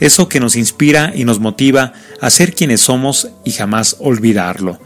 eso 0.00 0.28
que 0.28 0.40
nos 0.40 0.56
inspira 0.56 1.12
y 1.14 1.24
nos 1.24 1.38
motiva 1.38 1.92
a 2.20 2.30
ser 2.30 2.54
quienes 2.54 2.80
somos 2.80 3.28
y 3.44 3.52
jamás 3.52 3.96
olvidarlo. 3.98 4.80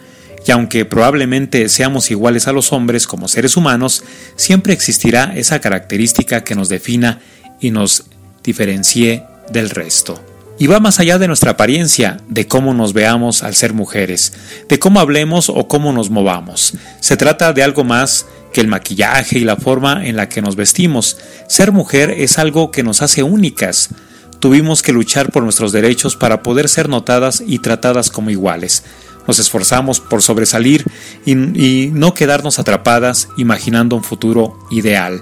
Y 0.46 0.50
aunque 0.52 0.84
probablemente 0.84 1.68
seamos 1.68 2.10
iguales 2.10 2.48
a 2.48 2.52
los 2.52 2.72
hombres 2.72 3.06
como 3.06 3.28
seres 3.28 3.56
humanos, 3.56 4.02
siempre 4.36 4.72
existirá 4.72 5.32
esa 5.36 5.60
característica 5.60 6.44
que 6.44 6.54
nos 6.54 6.68
defina 6.68 7.20
y 7.60 7.70
nos 7.70 8.04
diferencie 8.42 9.24
del 9.52 9.70
resto. 9.70 10.22
Y 10.58 10.66
va 10.66 10.78
más 10.78 11.00
allá 11.00 11.18
de 11.18 11.26
nuestra 11.26 11.52
apariencia, 11.52 12.18
de 12.28 12.46
cómo 12.46 12.74
nos 12.74 12.92
veamos 12.92 13.42
al 13.42 13.54
ser 13.54 13.72
mujeres, 13.72 14.34
de 14.68 14.78
cómo 14.78 15.00
hablemos 15.00 15.48
o 15.48 15.68
cómo 15.68 15.92
nos 15.92 16.10
movamos. 16.10 16.74
Se 17.00 17.16
trata 17.16 17.52
de 17.52 17.62
algo 17.62 17.82
más 17.82 18.26
que 18.52 18.60
el 18.60 18.66
maquillaje 18.66 19.38
y 19.38 19.44
la 19.44 19.56
forma 19.56 20.06
en 20.06 20.16
la 20.16 20.28
que 20.28 20.42
nos 20.42 20.56
vestimos. 20.56 21.16
Ser 21.48 21.72
mujer 21.72 22.10
es 22.10 22.38
algo 22.38 22.70
que 22.70 22.82
nos 22.82 23.00
hace 23.00 23.22
únicas. 23.22 23.90
Tuvimos 24.38 24.82
que 24.82 24.92
luchar 24.92 25.30
por 25.30 25.42
nuestros 25.42 25.72
derechos 25.72 26.16
para 26.16 26.42
poder 26.42 26.68
ser 26.68 26.88
notadas 26.88 27.42
y 27.46 27.60
tratadas 27.60 28.10
como 28.10 28.30
iguales 28.30 28.84
nos 29.30 29.38
esforzamos 29.38 30.00
por 30.00 30.22
sobresalir 30.22 30.84
y, 31.24 31.36
no 31.36 32.14
quedarnos 32.14 32.58
atrapadas 32.58 33.28
imaginando 33.36 33.94
un 33.94 34.02
futuro 34.02 34.58
ideal. 34.72 35.20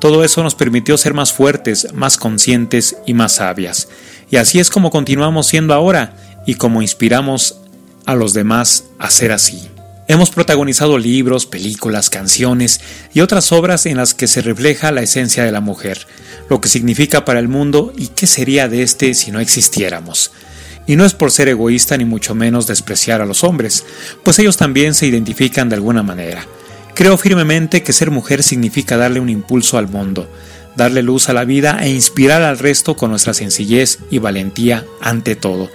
Todo 0.00 0.24
eso 0.24 0.42
nos 0.42 0.54
permitió 0.54 0.96
ser 0.96 1.12
más 1.12 1.34
fuertes, 1.34 1.92
más 1.92 2.16
conscientes 2.16 2.96
y 3.06 3.12
más 3.12 3.34
sabias. 3.34 3.88
Y 4.30 4.36
así 4.36 4.58
es 4.58 4.70
como 4.70 4.90
continuamos 4.90 5.48
siendo 5.48 5.74
ahora 5.74 6.16
y 6.46 6.54
como 6.54 6.80
inspiramos 6.80 7.58
a 8.06 8.14
los 8.14 8.32
demás 8.32 8.84
a 8.98 9.10
ser 9.10 9.32
así. 9.32 9.68
Hemos 10.08 10.30
protagonizado 10.30 10.96
libros, 10.96 11.44
películas, 11.44 12.08
canciones 12.08 12.80
y 13.12 13.20
otras 13.20 13.52
obras 13.52 13.84
en 13.84 13.98
las 13.98 14.14
que 14.14 14.28
se 14.28 14.40
refleja 14.40 14.92
la 14.92 15.02
esencia 15.02 15.44
de 15.44 15.52
la 15.52 15.60
mujer, 15.60 16.06
lo 16.48 16.62
que 16.62 16.70
significa 16.70 17.26
para 17.26 17.38
el 17.38 17.48
mundo 17.48 17.92
y 17.98 18.06
qué 18.08 18.26
sería 18.26 18.68
de 18.68 18.82
este 18.82 19.12
si 19.12 19.30
no 19.30 19.40
existiéramos. 19.40 20.30
Y 20.86 20.96
no 20.96 21.04
es 21.04 21.14
por 21.14 21.30
ser 21.30 21.48
egoísta 21.48 21.96
ni 21.96 22.04
mucho 22.04 22.34
menos 22.34 22.66
despreciar 22.66 23.20
a 23.20 23.26
los 23.26 23.44
hombres, 23.44 23.84
pues 24.22 24.38
ellos 24.38 24.56
también 24.56 24.94
se 24.94 25.06
identifican 25.06 25.68
de 25.68 25.76
alguna 25.76 26.02
manera. 26.02 26.44
Creo 26.94 27.16
firmemente 27.16 27.82
que 27.82 27.92
ser 27.92 28.10
mujer 28.10 28.42
significa 28.42 28.96
darle 28.96 29.20
un 29.20 29.28
impulso 29.28 29.78
al 29.78 29.88
mundo, 29.88 30.28
darle 30.76 31.02
luz 31.02 31.28
a 31.28 31.32
la 31.32 31.44
vida 31.44 31.78
e 31.80 31.90
inspirar 31.90 32.42
al 32.42 32.58
resto 32.58 32.96
con 32.96 33.10
nuestra 33.10 33.34
sencillez 33.34 33.98
y 34.10 34.18
valentía 34.18 34.84
ante 35.00 35.36
todo. 35.36 35.70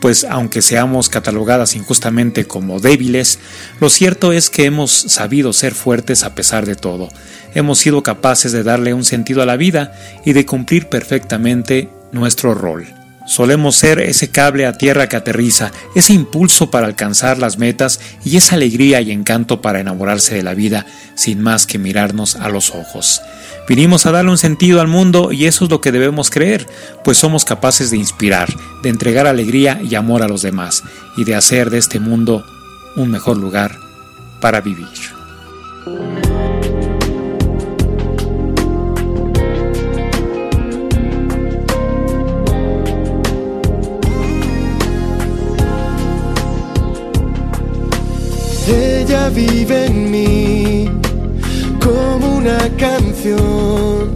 Pues 0.00 0.24
aunque 0.24 0.62
seamos 0.62 1.08
catalogadas 1.08 1.76
injustamente 1.76 2.46
como 2.46 2.80
débiles, 2.80 3.38
lo 3.80 3.88
cierto 3.88 4.32
es 4.32 4.50
que 4.50 4.64
hemos 4.64 4.90
sabido 4.90 5.52
ser 5.52 5.74
fuertes 5.74 6.24
a 6.24 6.34
pesar 6.34 6.66
de 6.66 6.74
todo. 6.74 7.08
Hemos 7.54 7.78
sido 7.78 8.02
capaces 8.02 8.52
de 8.52 8.62
darle 8.62 8.94
un 8.94 9.04
sentido 9.04 9.42
a 9.42 9.46
la 9.46 9.56
vida 9.56 9.92
y 10.24 10.32
de 10.32 10.46
cumplir 10.46 10.88
perfectamente 10.88 11.90
nuestro 12.10 12.54
rol. 12.54 13.01
Solemos 13.32 13.76
ser 13.76 13.98
ese 13.98 14.30
cable 14.30 14.66
a 14.66 14.74
tierra 14.74 15.08
que 15.08 15.16
aterriza, 15.16 15.72
ese 15.94 16.12
impulso 16.12 16.70
para 16.70 16.86
alcanzar 16.86 17.38
las 17.38 17.56
metas 17.56 17.98
y 18.26 18.36
esa 18.36 18.56
alegría 18.56 19.00
y 19.00 19.10
encanto 19.10 19.62
para 19.62 19.80
enamorarse 19.80 20.34
de 20.34 20.42
la 20.42 20.52
vida 20.52 20.84
sin 21.14 21.40
más 21.40 21.66
que 21.66 21.78
mirarnos 21.78 22.36
a 22.36 22.50
los 22.50 22.74
ojos. 22.74 23.22
Vinimos 23.66 24.04
a 24.04 24.12
darle 24.12 24.32
un 24.32 24.36
sentido 24.36 24.82
al 24.82 24.88
mundo 24.88 25.32
y 25.32 25.46
eso 25.46 25.64
es 25.64 25.70
lo 25.70 25.80
que 25.80 25.92
debemos 25.92 26.28
creer, 26.28 26.66
pues 27.04 27.16
somos 27.16 27.46
capaces 27.46 27.90
de 27.90 27.96
inspirar, 27.96 28.54
de 28.82 28.90
entregar 28.90 29.26
alegría 29.26 29.80
y 29.82 29.94
amor 29.94 30.22
a 30.22 30.28
los 30.28 30.42
demás 30.42 30.82
y 31.16 31.24
de 31.24 31.34
hacer 31.34 31.70
de 31.70 31.78
este 31.78 32.00
mundo 32.00 32.44
un 32.96 33.10
mejor 33.10 33.38
lugar 33.38 33.78
para 34.42 34.60
vivir. 34.60 34.88
Vive 49.34 49.86
en 49.86 50.10
mí 50.10 50.88
como 51.82 52.36
una 52.36 52.58
canción 52.76 54.12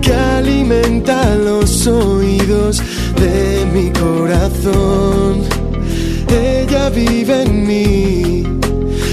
que 0.00 0.12
alimenta 0.12 1.34
los 1.34 1.86
oídos 1.86 2.82
de 3.20 3.66
mi 3.72 3.90
corazón. 3.90 5.42
Ella 6.28 6.90
vive 6.90 7.42
en 7.42 7.66
mí 7.66 8.44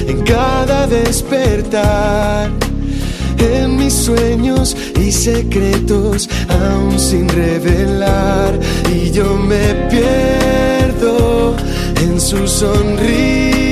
en 0.07 0.21
cada 0.23 0.87
despertar, 0.87 2.51
en 3.37 3.77
mis 3.77 3.93
sueños 3.93 4.75
y 4.99 5.11
secretos 5.11 6.29
aún 6.49 6.99
sin 6.99 7.29
revelar. 7.29 8.59
Y 8.93 9.11
yo 9.11 9.35
me 9.35 9.75
pierdo 9.89 11.55
en 12.01 12.19
su 12.19 12.47
sonrisa 12.47 13.71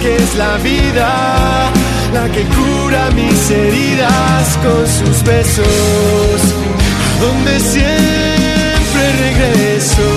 que 0.00 0.16
es 0.16 0.34
la 0.36 0.56
vida 0.58 1.70
la 2.12 2.28
que 2.28 2.42
cura 2.44 3.10
mis 3.10 3.50
heridas 3.50 4.58
con 4.62 4.86
sus 4.86 5.22
besos, 5.24 6.40
donde 7.20 7.58
siempre 7.58 9.02
regreso. 9.26 10.08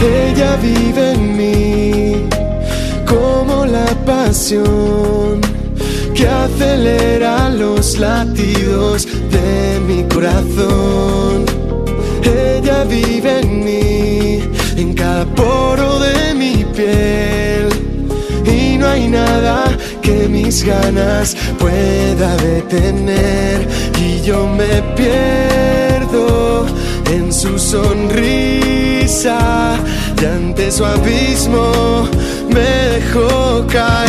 Ella 0.00 0.56
vive 0.56 1.12
en 1.12 1.36
mí 1.36 2.26
como 3.06 3.66
la 3.66 3.86
pasión 4.06 5.40
que 6.14 6.28
acelera 6.28 7.48
los 7.48 7.98
latidos 7.98 9.06
de 9.30 9.80
mi 9.88 10.04
corazón. 10.04 11.44
Ella 12.22 12.84
vive 12.84 13.40
en 13.40 13.64
mí, 13.64 14.42
en 14.76 14.94
cada 14.94 15.24
poro 15.26 15.98
de 15.98 16.34
mi 16.34 16.64
piel. 16.76 17.31
Hay 18.92 19.08
nada 19.08 19.64
que 20.02 20.28
mis 20.28 20.62
ganas 20.64 21.34
pueda 21.58 22.36
detener. 22.36 23.66
Y 23.98 24.20
yo 24.20 24.46
me 24.46 24.82
pierdo 24.94 26.66
en 27.10 27.32
su 27.32 27.58
sonrisa. 27.58 29.38
Y 30.20 30.24
ante 30.26 30.70
su 30.70 30.84
abismo 30.84 32.06
me 32.50 32.60
dejó 32.96 33.66
caer. 33.66 34.02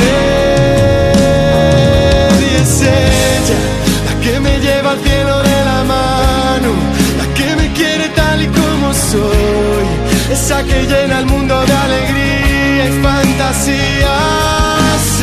Y 2.41 2.56
es 2.62 2.82
ella 2.82 3.60
la 4.08 4.13
que 4.22 4.38
me 4.41 4.60
lleva 4.60 4.91
al 4.91 5.00
cielo 5.00 5.43
de 5.43 5.65
la 5.69 5.84
mano. 5.96 6.72
La 7.19 7.26
que 7.38 7.56
me 7.56 7.72
quiere 7.72 8.10
tal 8.10 8.41
y 8.41 8.48
como 8.48 8.93
soy. 8.93 9.88
Esa 10.30 10.62
que 10.62 10.86
llena 10.88 11.19
el 11.19 11.26
mundo 11.26 11.56
de 11.65 11.74
alegría 11.74 12.86
y 12.89 12.91
fantasía 13.02 14.42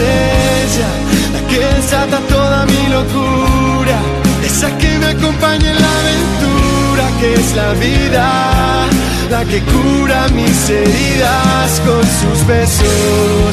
ella 0.00 0.90
la 1.34 1.40
que 1.48 1.58
desata 1.76 2.18
toda 2.28 2.66
mi 2.66 2.82
locura, 2.88 3.98
esa 4.44 4.68
que 4.78 4.98
me 4.98 5.06
acompaña 5.06 5.70
en 5.70 5.80
la 5.80 5.92
aventura 6.02 7.04
que 7.20 7.34
es 7.34 7.54
la 7.54 7.72
vida, 7.74 8.86
la 9.30 9.44
que 9.44 9.60
cura 9.62 10.26
mis 10.34 10.70
heridas 10.70 11.80
con 11.86 12.02
sus 12.20 12.46
besos, 12.46 13.52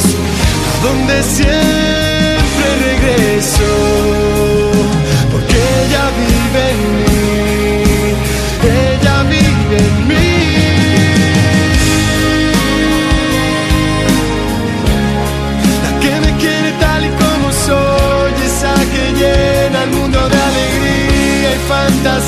a 0.69 0.73
donde 0.85 1.23
siempre 1.23 2.67
regreso, 2.89 3.71
porque 5.31 5.57
ella 5.83 6.03
vive 6.23 6.63
en 6.71 6.81
mí, 6.97 7.06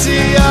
Ella, 0.10 0.50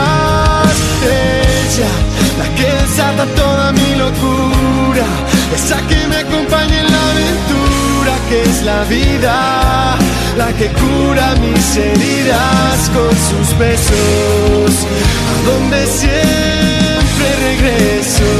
toda 3.34 3.72
mi 3.72 3.94
locura, 3.96 5.06
esa 5.54 5.80
que 5.86 6.06
me 6.08 6.16
acompaña 6.16 6.80
en 6.80 6.92
la 6.92 7.10
aventura 7.10 8.12
que 8.28 8.42
es 8.42 8.62
la 8.62 8.84
vida, 8.84 9.96
la 10.36 10.52
que 10.58 10.68
cura 10.68 11.34
mis 11.36 11.76
heridas 11.76 12.90
con 12.94 13.10
sus 13.28 13.58
besos, 13.58 14.86
a 15.30 15.32
donde 15.50 15.86
siempre 15.86 17.28
regreso, 17.48 18.30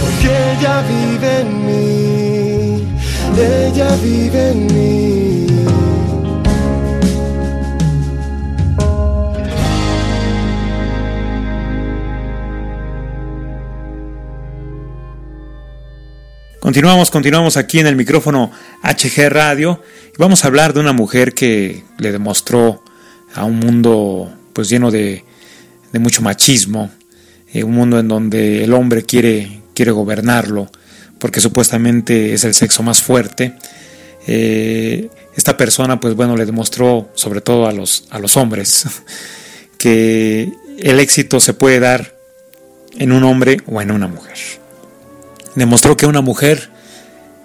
porque 0.00 0.28
ella 0.52 0.76
vive 0.94 1.30
en 1.40 1.50
mí, 1.66 1.84
ella 3.38 3.90
vive 4.02 4.40
en 4.50 4.58
mí. 4.66 5.25
Continuamos, 16.66 17.12
continuamos 17.12 17.56
aquí 17.56 17.78
en 17.78 17.86
el 17.86 17.94
micrófono 17.94 18.50
HG 18.82 19.28
Radio 19.28 19.80
y 20.12 20.16
vamos 20.18 20.42
a 20.42 20.48
hablar 20.48 20.74
de 20.74 20.80
una 20.80 20.92
mujer 20.92 21.32
que 21.32 21.84
le 21.96 22.10
demostró 22.10 22.82
a 23.36 23.44
un 23.44 23.60
mundo 23.60 24.34
pues 24.52 24.68
lleno 24.68 24.90
de, 24.90 25.22
mucho 25.92 26.22
machismo, 26.22 26.90
eh, 27.52 27.62
un 27.62 27.70
mundo 27.70 28.00
en 28.00 28.08
donde 28.08 28.64
el 28.64 28.74
hombre 28.74 29.04
quiere, 29.04 29.62
quiere 29.76 29.92
gobernarlo 29.92 30.68
porque 31.20 31.40
supuestamente 31.40 32.34
es 32.34 32.42
el 32.42 32.52
sexo 32.52 32.82
más 32.82 33.00
fuerte. 33.00 33.54
Eh, 34.26 35.08
esta 35.36 35.56
persona 35.56 36.00
pues 36.00 36.16
bueno 36.16 36.36
le 36.36 36.46
demostró 36.46 37.10
sobre 37.14 37.42
todo 37.42 37.68
a 37.68 37.72
los, 37.72 38.08
a 38.10 38.18
los 38.18 38.36
hombres 38.36 38.86
que 39.78 40.52
el 40.80 40.98
éxito 40.98 41.38
se 41.38 41.54
puede 41.54 41.78
dar 41.78 42.16
en 42.98 43.12
un 43.12 43.22
hombre 43.22 43.58
o 43.66 43.80
en 43.80 43.92
una 43.92 44.08
mujer 44.08 44.65
demostró 45.56 45.96
que 45.96 46.06
una 46.06 46.20
mujer 46.20 46.70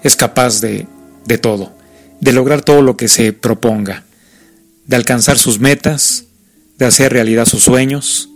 es 0.04 0.15
capaz 0.15 0.62
de, 0.62 0.86
de 1.26 1.38
todo, 1.39 1.71
de 2.19 2.34
lograr 2.34 2.62
todo 2.62 2.84
lo 2.84 2.97
que 2.97 3.08
se 3.08 3.34
proponga, 3.34 4.04
de 4.86 4.95
alcanzar 4.95 5.39
sus 5.39 5.60
metas, 5.60 6.26
de 6.78 6.86
hacer 6.86 7.12
realidad 7.12 7.45
sus 7.45 7.63
sueños, 7.63 8.30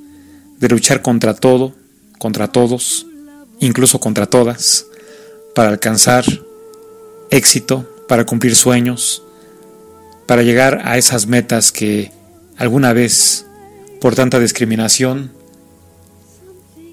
de 0.59 0.69
luchar 0.69 1.01
contra 1.01 1.35
todo, 1.35 1.75
contra 2.17 2.47
todos, 2.47 3.05
incluso 3.59 3.99
contra 3.99 4.25
todas, 4.25 4.85
para 5.53 5.69
alcanzar 5.69 6.25
éxito, 7.29 7.89
para 8.07 8.25
cumplir 8.25 8.55
sueños, 8.55 9.23
para 10.25 10.41
llegar 10.41 10.81
a 10.85 10.97
esas 10.97 11.27
metas 11.27 11.71
que 11.71 12.11
alguna 12.57 12.93
vez, 12.93 13.45
por 13.99 14.15
tanta 14.15 14.39
discriminación, 14.39 15.31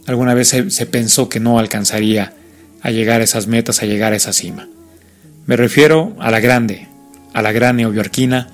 alguna 0.06 0.34
vez 0.34 0.48
se, 0.48 0.70
se 0.70 0.86
pensó 0.86 1.28
que 1.28 1.38
no 1.38 1.58
alcanzaría 1.58 2.34
a 2.82 2.90
llegar 2.90 3.20
a 3.20 3.24
esas 3.24 3.46
metas, 3.46 3.82
a 3.82 3.86
llegar 3.86 4.12
a 4.12 4.16
esa 4.16 4.32
cima. 4.32 4.68
Me 5.46 5.56
refiero 5.56 6.14
a 6.20 6.30
la 6.30 6.40
grande, 6.40 6.88
a 7.32 7.42
la 7.42 7.52
gran 7.52 7.76
neoyorquina 7.76 8.48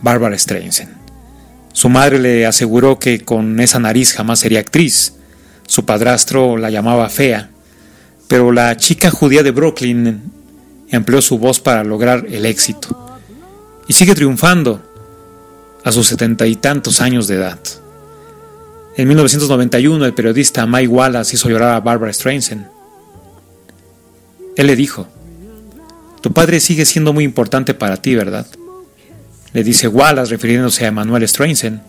Barbara 0.00 0.38
Streisand. 0.38 0.92
Su 1.72 1.88
madre 1.88 2.18
le 2.18 2.46
aseguró 2.46 2.98
que 2.98 3.20
con 3.20 3.58
esa 3.60 3.80
nariz 3.80 4.12
jamás 4.12 4.40
sería 4.40 4.60
actriz. 4.60 5.14
Su 5.66 5.84
padrastro 5.84 6.56
la 6.56 6.70
llamaba 6.70 7.08
fea, 7.08 7.50
pero 8.28 8.52
la 8.52 8.76
chica 8.76 9.10
judía 9.10 9.42
de 9.42 9.50
Brooklyn 9.50 10.22
empleó 10.88 11.20
su 11.20 11.38
voz 11.38 11.58
para 11.58 11.82
lograr 11.82 12.26
el 12.30 12.46
éxito. 12.46 13.18
Y 13.88 13.92
sigue 13.92 14.14
triunfando 14.14 14.80
a 15.82 15.92
sus 15.92 16.06
setenta 16.06 16.46
y 16.46 16.56
tantos 16.56 17.00
años 17.00 17.26
de 17.26 17.36
edad. 17.36 17.58
En 18.96 19.08
1991 19.08 20.06
el 20.06 20.14
periodista 20.14 20.66
Mike 20.66 20.88
Wallace 20.88 21.34
hizo 21.34 21.48
llorar 21.48 21.74
a 21.74 21.80
Barbara 21.80 22.12
Streisand 22.12 22.73
él 24.56 24.66
le 24.66 24.76
dijo, 24.76 25.06
Tu 26.20 26.32
padre 26.32 26.60
sigue 26.60 26.84
siendo 26.84 27.12
muy 27.12 27.24
importante 27.24 27.74
para 27.74 27.96
ti, 27.96 28.14
¿verdad? 28.14 28.46
Le 29.52 29.62
dice 29.62 29.88
Wallace 29.88 30.30
refiriéndose 30.30 30.84
a 30.84 30.88
Emanuel 30.88 31.28
Streisand, 31.28 31.80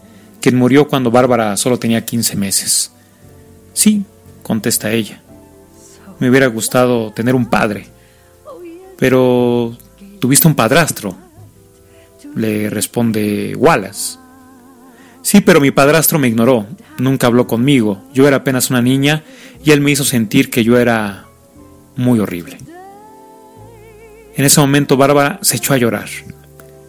quien 0.41 0.55
murió 0.55 0.87
cuando 0.87 1.11
Bárbara 1.11 1.57
solo 1.57 1.79
tenía 1.79 2.05
15 2.05 2.35
meses. 2.35 2.91
Sí, 3.73 4.05
contesta 4.43 4.91
ella. 4.91 5.21
Me 6.19 6.29
hubiera 6.29 6.47
gustado 6.47 7.11
tener 7.11 7.35
un 7.35 7.47
padre. 7.47 7.87
Pero 8.97 9.75
tuviste 10.19 10.47
un 10.47 10.55
padrastro, 10.55 11.17
le 12.35 12.69
responde 12.69 13.55
Wallace. 13.57 14.17
Sí, 15.21 15.41
pero 15.41 15.59
mi 15.59 15.71
padrastro 15.71 16.19
me 16.19 16.27
ignoró, 16.27 16.67
nunca 16.99 17.27
habló 17.27 17.47
conmigo, 17.47 18.03
yo 18.13 18.27
era 18.27 18.37
apenas 18.37 18.69
una 18.69 18.81
niña 18.81 19.23
y 19.63 19.71
él 19.71 19.81
me 19.81 19.89
hizo 19.89 20.03
sentir 20.03 20.51
que 20.51 20.63
yo 20.63 20.77
era 20.77 21.24
muy 21.95 22.19
horrible. 22.19 22.57
En 24.35 24.43
ese 24.43 24.59
momento 24.59 24.97
Bárbara 24.97 25.39
se 25.41 25.57
echó 25.57 25.73
a 25.73 25.77
llorar. 25.77 26.09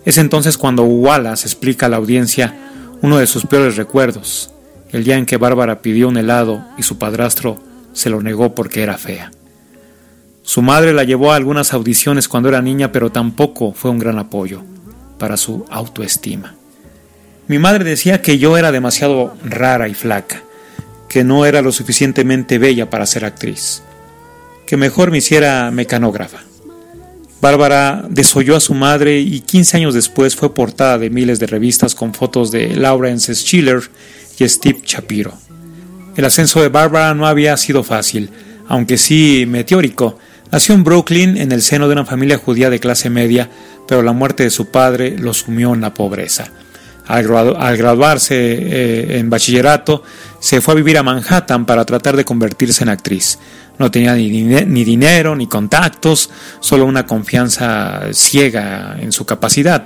Es 0.04 0.18
entonces 0.18 0.58
cuando 0.58 0.84
Wallace 0.84 1.46
explica 1.46 1.86
a 1.86 1.88
la 1.88 1.96
audiencia 1.96 2.54
uno 3.02 3.18
de 3.18 3.26
sus 3.26 3.46
peores 3.46 3.76
recuerdos, 3.76 4.50
el 4.90 5.04
día 5.04 5.16
en 5.16 5.26
que 5.26 5.36
Bárbara 5.36 5.80
pidió 5.80 6.08
un 6.08 6.16
helado 6.16 6.64
y 6.76 6.82
su 6.82 6.98
padrastro 6.98 7.58
se 7.92 8.10
lo 8.10 8.22
negó 8.22 8.54
porque 8.54 8.82
era 8.82 8.98
fea. 8.98 9.30
Su 10.42 10.62
madre 10.62 10.92
la 10.92 11.04
llevó 11.04 11.32
a 11.32 11.36
algunas 11.36 11.72
audiciones 11.72 12.28
cuando 12.28 12.48
era 12.48 12.62
niña, 12.62 12.92
pero 12.92 13.10
tampoco 13.10 13.72
fue 13.72 13.90
un 13.90 13.98
gran 13.98 14.18
apoyo 14.18 14.62
para 15.18 15.36
su 15.36 15.64
autoestima. 15.70 16.54
Mi 17.48 17.58
madre 17.58 17.84
decía 17.84 18.22
que 18.22 18.38
yo 18.38 18.56
era 18.56 18.72
demasiado 18.72 19.34
rara 19.44 19.88
y 19.88 19.94
flaca, 19.94 20.42
que 21.08 21.24
no 21.24 21.46
era 21.46 21.62
lo 21.62 21.72
suficientemente 21.72 22.58
bella 22.58 22.90
para 22.90 23.06
ser 23.06 23.24
actriz 23.24 23.82
que 24.66 24.76
mejor 24.76 25.10
me 25.10 25.18
hiciera 25.18 25.70
mecanógrafa. 25.70 26.38
Bárbara 27.40 28.04
desoyó 28.08 28.56
a 28.56 28.60
su 28.60 28.74
madre 28.74 29.20
y 29.20 29.40
15 29.40 29.76
años 29.76 29.94
después 29.94 30.34
fue 30.34 30.54
portada 30.54 30.98
de 30.98 31.10
miles 31.10 31.38
de 31.38 31.46
revistas 31.46 31.94
con 31.94 32.14
fotos 32.14 32.50
de 32.50 32.74
Lawrence 32.74 33.34
Schiller 33.34 33.82
y 34.38 34.48
Steve 34.48 34.80
Shapiro. 34.84 35.34
El 36.16 36.24
ascenso 36.24 36.62
de 36.62 36.70
Bárbara 36.70 37.14
no 37.14 37.26
había 37.26 37.56
sido 37.56 37.84
fácil, 37.84 38.30
aunque 38.68 38.96
sí 38.96 39.44
meteórico. 39.46 40.18
Nació 40.50 40.74
en 40.74 40.82
Brooklyn 40.82 41.36
en 41.36 41.52
el 41.52 41.62
seno 41.62 41.88
de 41.88 41.92
una 41.92 42.06
familia 42.06 42.38
judía 42.38 42.70
de 42.70 42.80
clase 42.80 43.10
media, 43.10 43.50
pero 43.86 44.02
la 44.02 44.12
muerte 44.12 44.42
de 44.44 44.50
su 44.50 44.66
padre 44.70 45.16
lo 45.18 45.34
sumió 45.34 45.74
en 45.74 45.82
la 45.82 45.92
pobreza. 45.92 46.50
Al, 47.06 47.26
graduarse 47.76 48.34
eh, 48.34 49.18
en 49.18 49.30
bachillerato, 49.30 50.02
se 50.40 50.60
fue 50.60 50.72
a 50.72 50.76
vivir 50.76 50.98
a 50.98 51.04
Manhattan 51.04 51.66
para 51.66 51.84
tratar 51.84 52.16
de 52.16 52.24
convertirse 52.24 52.82
en 52.82 52.88
actriz. 52.88 53.38
No 53.78 53.90
tenía 53.90 54.14
ni, 54.14 54.84
dinero, 54.84 55.36
ni 55.36 55.46
contactos, 55.46 56.30
solo 56.60 56.86
una 56.86 57.06
confianza 57.06 58.02
ciega 58.12 58.96
en 58.98 59.12
su 59.12 59.26
capacidad. 59.26 59.84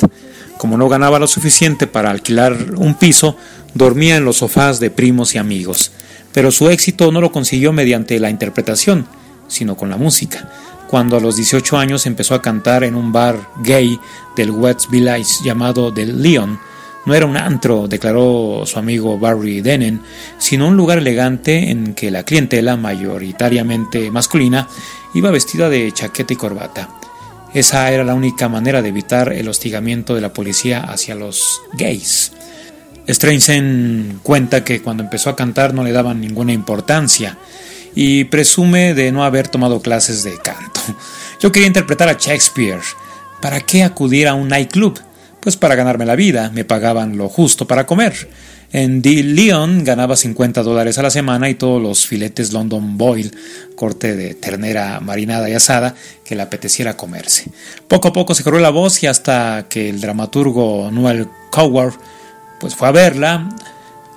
Como 0.59 0.77
no 0.77 0.89
ganaba 0.89 1.19
lo 1.19 1.27
suficiente 1.27 1.87
para 1.87 2.11
alquilar 2.11 2.75
un 2.77 2.95
piso, 2.95 3.37
dormía 3.75 4.17
en 4.17 4.25
los 4.25 4.39
sofás 4.39 4.79
de 4.79 4.91
primos 4.91 5.35
y 5.35 5.39
amigos. 5.39 5.91
Pero 6.33 6.51
su 6.51 6.69
éxito 6.69 7.11
no 7.11 7.21
lo 7.21 7.33
consiguió 7.33 7.73
mediante 7.73 8.21
la 8.21 8.31
interpretación, 8.31 9.07
sino 9.49 9.77
con 9.77 9.91
la 9.91 9.97
música. 9.97 10.49
Cuando 10.87 11.17
a 11.17 11.21
los 11.21 11.37
18 11.37 11.77
años 11.77 12.07
empezó 12.07 12.35
a 12.35 12.43
cantar 12.43 12.85
en 12.85 12.95
un 12.95 13.13
bar 13.13 13.37
gay 13.63 13.99
del 14.37 14.51
West 14.51 14.91
Village 14.91 15.43
llamado 15.45 15.93
The 15.93 16.07
Leon, 16.07 16.59
no 17.07 17.15
era 17.15 17.27
un 17.27 17.37
antro, 17.37 17.89
declaró 17.89 18.65
su 18.67 18.79
amigo 18.79 19.19
Barry 19.19 19.63
Denen, 19.63 20.03
sino 20.39 20.69
un 20.69 20.77
lugar 20.77 20.99
elegante 20.99 21.71
en 21.71 21.95
que 21.95 22.11
la 22.11 22.25
clientela, 22.25 22.77
mayoritariamente 22.77 24.11
masculina, 24.11 24.69
iba 25.15 25.31
vestida 25.31 25.69
de 25.69 25.91
chaqueta 25.93 26.35
y 26.35 26.37
corbata. 26.37 26.89
Esa 27.55 27.91
era 27.91 28.05
la 28.05 28.15
única 28.15 28.49
manera 28.49 28.81
de 28.83 28.91
evitar 28.91 29.33
el 29.33 29.49
hostigamiento 29.49 30.15
de 30.15 30.21
la 30.21 30.33
policía 30.33 30.81
hacia 30.81 31.15
los 31.15 31.63
gays. 31.73 32.33
Streisand 33.09 34.23
cuenta 34.23 34.63
que 34.63 34.83
cuando 34.83 35.03
empezó 35.03 35.31
a 35.31 35.37
cantar 35.37 35.75
no 35.75 35.83
le 35.83 35.93
daban 35.93 36.21
ninguna 36.21 36.53
importancia 36.53 37.39
y 37.95 38.25
presume 38.25 38.95
de 38.95 39.11
no 39.11 39.25
haber 39.25 39.49
tomado 39.49 39.81
clases 39.81 40.23
de 40.23 40.39
canto. 40.39 40.81
Yo 41.41 41.51
quería 41.51 41.67
interpretar 41.67 42.09
a 42.09 42.19
Shakespeare. 42.19 42.81
¿Para 43.41 43.61
qué 43.61 43.83
acudir 43.83 44.29
a 44.29 44.35
un 44.35 44.49
nightclub? 44.49 45.01
Pues 45.41 45.57
para 45.57 45.75
ganarme 45.75 46.05
la 46.05 46.17
vida, 46.17 46.51
me 46.55 46.65
pagaban 46.65 47.17
lo 47.17 47.29
justo 47.29 47.67
para 47.67 47.87
comer. 47.87 48.29
En 48.73 49.03
The 49.03 49.25
Leon 49.25 49.83
ganaba 49.83 50.17
50 50.17 50.63
dólares 50.63 50.97
a 50.99 51.03
la 51.03 51.11
semana 51.11 51.49
y 51.49 51.55
todos 51.55 51.83
los 51.83 52.07
filetes 52.07 52.53
London 52.53 52.97
Boil, 52.97 53.35
corte 53.75 54.15
de 54.15 54.35
ternera 54.35 55.01
marinada 55.01 55.51
y 55.51 55.55
asada, 55.55 55.97
que 56.25 56.37
le 56.37 56.43
apeteciera 56.43 56.97
comerse. 56.97 57.51
Poco 57.89 58.09
a 58.09 58.13
poco 58.13 58.35
se 58.35 58.45
corrió 58.45 58.61
la 58.61 58.71
voz 58.71 59.03
y 59.03 59.09
hasta 59.09 59.67
que 59.69 59.89
el 59.89 60.01
dramaturgo 60.01 60.91
Noel 60.93 61.27
Coward 61.51 61.95
pues 62.61 62.77
fue 62.77 62.87
a 62.87 62.93
verla, 62.93 63.49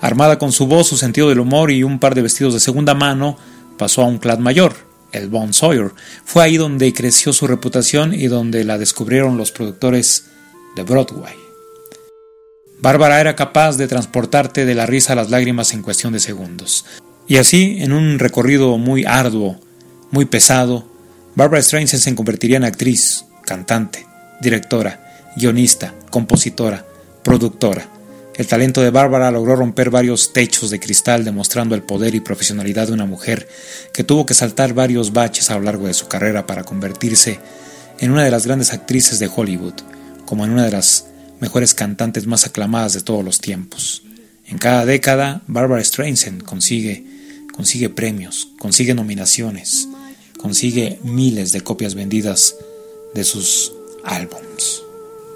armada 0.02 0.38
con 0.38 0.52
su 0.52 0.68
voz, 0.68 0.88
su 0.88 0.98
sentido 0.98 1.30
del 1.30 1.40
humor 1.40 1.72
y 1.72 1.84
un 1.84 1.98
par 1.98 2.14
de 2.14 2.22
vestidos 2.22 2.54
de 2.54 2.60
segunda 2.60 2.94
mano, 2.94 3.38
pasó 3.78 4.04
a 4.04 4.06
un 4.06 4.20
clan 4.20 4.42
mayor, 4.42 4.76
el 5.14 5.30
Bon 5.30 5.54
Sawyer. 5.54 5.94
Fue 6.26 6.44
ahí 6.44 6.58
donde 6.58 6.94
creció 6.94 7.34
su 7.34 7.48
reputación 7.48 8.14
y 8.14 8.28
donde 8.28 8.66
la 8.66 8.78
descubrieron 8.78 9.38
los 9.38 9.52
productores 9.52 10.26
de 10.76 10.84
Broadway. 10.84 11.36
Bárbara 12.80 13.22
era 13.22 13.36
capaz 13.36 13.78
de 13.78 13.88
transportarte 13.88 14.66
de 14.66 14.76
la 14.76 14.86
risa 14.86 15.14
a 15.14 15.16
las 15.16 15.30
lágrimas 15.30 15.74
en 15.74 15.82
cuestión 15.82 16.14
de 16.14 16.20
segundos. 16.20 16.86
Y 17.28 17.38
así, 17.38 17.78
en 17.80 17.94
un 17.94 18.20
recorrido 18.20 18.78
muy 18.78 19.06
arduo, 19.06 19.60
muy 20.12 20.26
pesado, 20.26 20.86
Barbara 21.36 21.62
Streisand 21.64 22.02
se 22.02 22.16
convertiría 22.16 22.58
en 22.58 22.66
actriz, 22.66 23.26
cantante, 23.46 24.06
directora, 24.42 25.32
guionista, 25.36 25.94
compositora, 26.10 26.86
productora. 27.24 27.88
El 28.36 28.48
talento 28.48 28.82
de 28.82 28.90
Bárbara 28.90 29.32
logró 29.32 29.56
romper 29.56 29.90
varios 29.90 30.34
techos 30.34 30.70
de 30.70 30.80
cristal 30.80 31.24
demostrando 31.24 31.76
el 31.76 31.84
poder 31.84 32.16
y 32.16 32.20
profesionalidad 32.20 32.88
de 32.88 32.94
una 32.94 33.06
mujer 33.06 33.48
que 33.94 34.04
tuvo 34.04 34.26
que 34.26 34.34
saltar 34.34 34.74
varios 34.74 35.14
baches 35.14 35.50
a 35.50 35.56
lo 35.56 35.62
largo 35.62 35.88
de 35.88 35.94
su 35.94 36.08
carrera 36.08 36.46
para 36.46 36.64
convertirse 36.64 37.40
en 38.00 38.12
una 38.12 38.24
de 38.24 38.32
las 38.32 38.46
grandes 38.46 38.74
actrices 38.74 39.20
de 39.20 39.30
Hollywood, 39.34 39.76
como 40.34 40.46
en 40.46 40.52
una 40.52 40.66
de 40.66 40.72
las 40.72 41.06
mejores 41.42 41.76
cantantes 41.76 42.26
más 42.26 42.48
aclamadas 42.48 42.94
de 42.94 43.02
todos 43.02 43.24
los 43.24 43.40
tiempos. 43.40 44.02
En 44.48 44.58
cada 44.58 44.84
década, 44.84 45.44
Barbara 45.46 45.84
Streisand 45.84 46.42
consigue, 46.42 47.06
consigue 47.54 47.92
premios, 47.92 48.48
consigue 48.58 48.96
nominaciones, 48.96 49.88
consigue 50.40 50.98
miles 51.04 51.52
de 51.52 51.62
copias 51.62 51.94
vendidas 51.94 52.56
de 53.14 53.24
sus 53.24 53.74
álbums. 54.04 54.82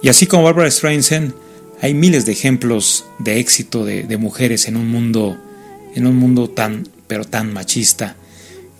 Y 0.02 0.10
así 0.10 0.26
como 0.26 0.46
Barbara 0.46 0.72
Streisand, 0.72 1.36
hay 1.80 1.94
miles 1.94 2.26
de 2.26 2.32
ejemplos 2.32 3.06
de 3.20 3.40
éxito 3.40 3.86
de, 3.86 4.18
mujeres 4.18 4.68
en 4.68 4.78
un 4.78 4.90
mundo, 4.90 5.38
en 5.94 6.08
un 6.08 6.16
mundo 6.16 6.50
tan, 6.50 6.90
pero 7.06 7.24
tan 7.24 7.54
machista, 7.54 8.16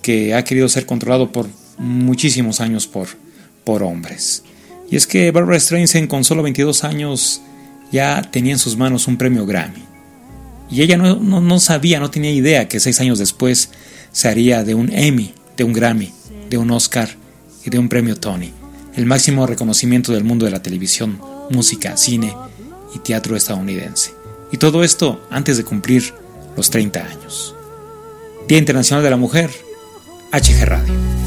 que 0.02 0.34
ha 0.34 0.44
querido 0.44 0.68
ser 0.68 0.88
controlado 0.88 1.32
por 1.32 1.48
muchísimos 1.78 2.60
años 2.60 2.88
por, 2.88 3.08
por 3.64 3.84
hombres. 3.84 4.42
Y 4.90 4.96
es 4.96 5.08
que 5.08 5.32
Barbara 5.32 5.60
Streisand 5.60 6.08
con 6.08 6.24
solo 6.24 6.44
22 6.44 6.84
años 6.84 7.42
ya 7.92 8.22
tenía 8.22 8.54
en 8.54 8.60
sus 8.60 8.78
manos 8.78 9.08
un 9.08 9.18
premio 9.18 9.46
Grammy. 9.46 9.84
Y 10.70 10.82
ella 10.82 10.98
no, 10.98 11.16
no 11.16 11.60
sabía, 11.60 12.00
no 12.00 12.12
tenía 12.12 12.32
idea 12.32 12.68
que 12.68 12.80
seis 12.80 13.00
años 13.00 13.20
después 13.20 13.70
se 14.12 14.28
haría 14.28 14.64
de 14.64 14.76
un 14.76 14.92
Emmy, 14.92 15.34
de 15.56 15.64
un 15.64 15.74
Grammy, 15.74 16.12
de 16.50 16.58
un 16.58 16.72
Oscar 16.72 17.10
y 17.66 17.70
de 17.70 17.80
un 17.80 17.90
premio 17.90 18.18
Tony, 18.18 18.52
el 18.96 19.06
máximo 19.06 19.46
reconocimiento 19.48 20.12
del 20.12 20.24
mundo 20.24 20.46
de 20.46 20.52
la 20.52 20.62
televisión, 20.62 21.20
música, 21.50 21.96
cine 21.98 22.34
y 22.94 23.00
teatro 23.00 23.36
estadounidense. 23.36 24.12
Y 24.52 24.58
todo 24.58 24.84
esto 24.84 25.26
antes 25.30 25.58
de 25.58 25.64
cumplir 25.64 26.14
los 26.56 26.70
30 26.70 27.00
años. 27.00 27.56
Día 28.48 28.58
Internacional 28.58 29.04
de 29.04 29.10
la 29.10 29.18
Mujer, 29.18 29.52
HG 30.32 30.66
Radio. 30.66 31.27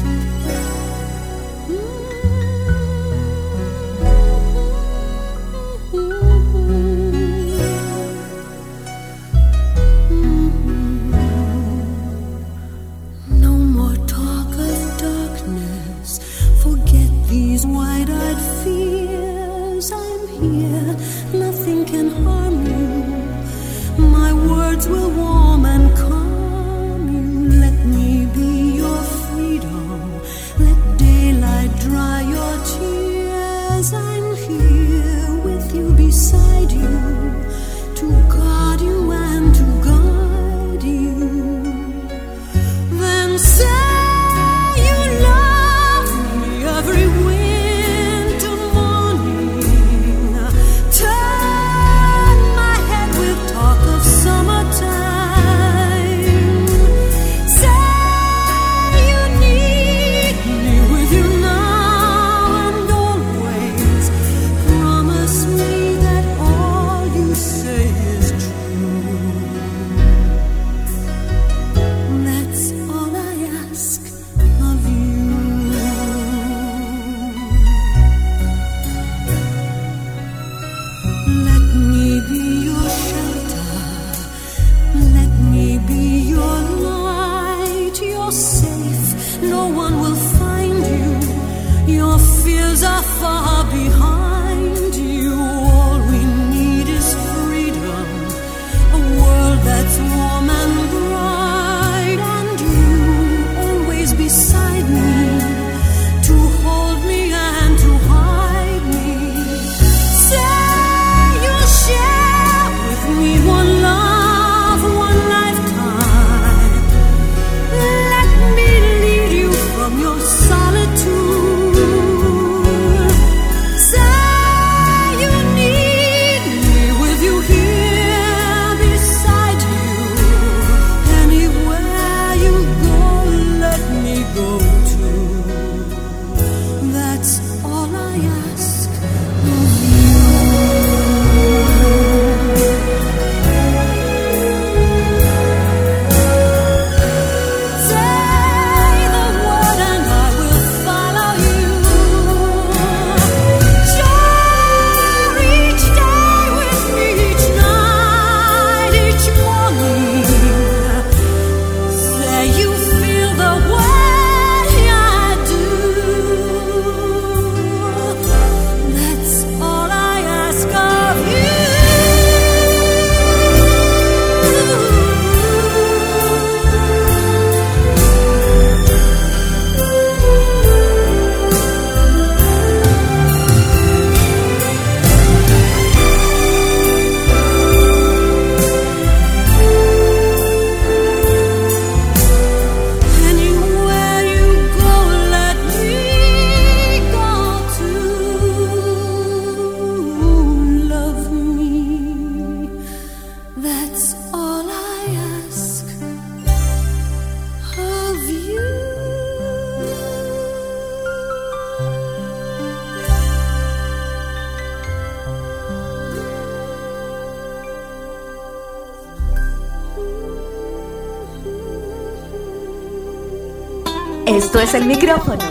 Micrófono 225.01 225.43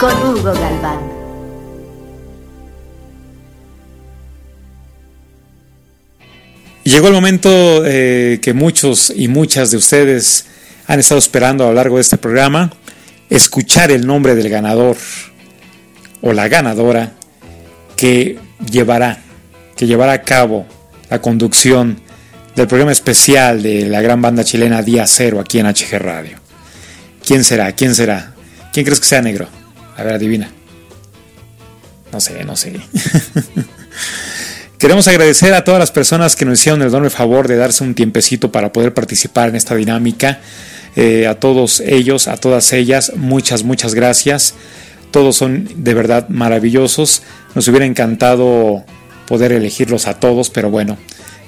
con 0.00 0.12
Hugo 0.22 0.52
Galván. 0.52 0.98
Llegó 6.82 7.06
el 7.08 7.14
momento 7.14 7.84
eh, 7.86 8.40
que 8.42 8.52
muchos 8.52 9.12
y 9.14 9.28
muchas 9.28 9.70
de 9.70 9.76
ustedes 9.76 10.46
han 10.88 10.98
estado 10.98 11.20
esperando 11.20 11.64
a 11.64 11.68
lo 11.68 11.74
largo 11.74 11.96
de 11.96 12.02
este 12.02 12.18
programa, 12.18 12.72
escuchar 13.30 13.92
el 13.92 14.06
nombre 14.06 14.34
del 14.34 14.48
ganador 14.48 14.96
o 16.20 16.32
la 16.32 16.48
ganadora 16.48 17.12
que 17.96 18.40
llevará, 18.70 19.20
que 19.76 19.86
llevará 19.86 20.14
a 20.14 20.22
cabo 20.22 20.66
la 21.10 21.20
conducción 21.20 22.00
del 22.56 22.66
programa 22.66 22.90
especial 22.90 23.62
de 23.62 23.86
la 23.86 24.00
gran 24.00 24.20
banda 24.20 24.42
chilena 24.42 24.82
Día 24.82 25.06
Cero 25.06 25.38
aquí 25.38 25.60
en 25.60 25.66
HG 25.66 25.98
Radio. 25.98 26.38
¿Quién 27.24 27.44
será? 27.44 27.70
¿Quién 27.72 27.94
será? 27.94 28.35
¿Quién 28.76 28.84
crees 28.84 29.00
que 29.00 29.06
sea 29.06 29.22
negro? 29.22 29.48
A 29.96 30.02
ver, 30.02 30.12
adivina. 30.12 30.50
No 32.12 32.20
sé, 32.20 32.44
no 32.44 32.56
sé. 32.56 32.74
Queremos 34.78 35.08
agradecer 35.08 35.54
a 35.54 35.64
todas 35.64 35.80
las 35.80 35.90
personas 35.90 36.36
que 36.36 36.44
nos 36.44 36.60
hicieron 36.60 36.82
el 36.82 36.88
enorme 36.88 37.08
favor 37.08 37.48
de 37.48 37.56
darse 37.56 37.84
un 37.84 37.94
tiempecito 37.94 38.52
para 38.52 38.74
poder 38.74 38.92
participar 38.92 39.48
en 39.48 39.56
esta 39.56 39.74
dinámica. 39.74 40.40
Eh, 40.94 41.26
a 41.26 41.40
todos 41.40 41.80
ellos, 41.80 42.28
a 42.28 42.36
todas 42.36 42.70
ellas, 42.74 43.12
muchas, 43.16 43.62
muchas 43.62 43.94
gracias. 43.94 44.52
Todos 45.10 45.36
son 45.36 45.70
de 45.76 45.94
verdad 45.94 46.28
maravillosos. 46.28 47.22
Nos 47.54 47.66
hubiera 47.68 47.86
encantado 47.86 48.84
poder 49.26 49.52
elegirlos 49.52 50.06
a 50.06 50.20
todos, 50.20 50.50
pero 50.50 50.68
bueno, 50.68 50.98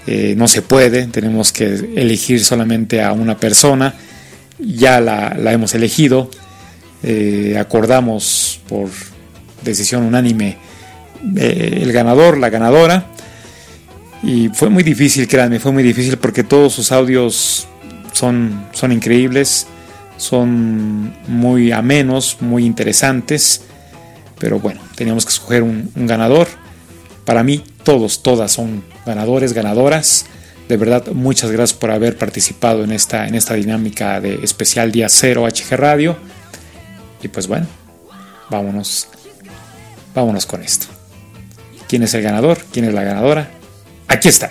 eh, 0.06 0.32
no 0.34 0.48
se 0.48 0.62
puede. 0.62 1.06
Tenemos 1.08 1.52
que 1.52 1.66
elegir 1.94 2.42
solamente 2.42 3.02
a 3.02 3.12
una 3.12 3.36
persona. 3.36 3.96
Ya 4.58 5.02
la, 5.02 5.52
hemos 5.52 5.74
elegido. 5.74 6.30
Eh, 7.02 7.56
acordamos 7.58 8.60
por 8.68 8.88
decisión 9.62 10.02
unánime 10.02 10.56
el 11.36 11.92
ganador, 11.92 12.38
la 12.38 12.50
ganadora. 12.50 13.06
Y 14.22 14.48
fue 14.48 14.68
muy 14.68 14.82
difícil, 14.82 15.28
créanme, 15.28 15.60
fue 15.60 15.72
muy 15.72 15.82
difícil 15.82 16.16
porque 16.18 16.42
todos 16.44 16.72
sus 16.72 16.90
audios 16.90 17.68
son, 18.12 18.66
son 18.72 18.90
increíbles, 18.92 19.66
son 20.16 21.14
muy 21.28 21.70
amenos, 21.70 22.38
muy 22.40 22.64
interesantes. 22.64 23.62
Pero 24.38 24.58
bueno, 24.58 24.80
teníamos 24.94 25.24
que 25.24 25.30
escoger 25.30 25.62
un, 25.62 25.90
ganador. 25.94 26.48
Para 27.24 27.42
mí, 27.42 27.62
todos, 27.82 28.22
todas 28.22 28.52
son 28.52 28.82
ganadores, 29.06 29.52
ganadoras. 29.52 30.26
De 30.68 30.76
verdad, 30.76 31.06
muchas 31.12 31.50
gracias 31.50 31.78
por 31.78 31.90
haber 31.90 32.16
participado 32.16 32.84
en 32.84 32.92
esta, 32.92 33.26
en 33.26 33.34
esta 33.34 33.54
dinámica 33.54 34.20
de 34.20 34.36
especial 34.42 34.92
Día 34.92 35.08
Cero 35.08 35.46
HG 35.46 35.76
Radio. 35.76 36.16
Y 37.22 37.28
pues 37.28 37.46
bueno, 37.46 37.66
vámonos, 38.50 39.08
vámonos 40.14 40.46
con 40.46 40.62
esto. 40.62 40.86
¿Quién 41.88 42.02
es 42.02 42.14
el 42.14 42.22
ganador? 42.22 42.58
¿Quién 42.72 42.84
es 42.84 42.94
la 42.94 43.02
ganadora? 43.02 43.50
Aquí 44.08 44.28
está. 44.28 44.50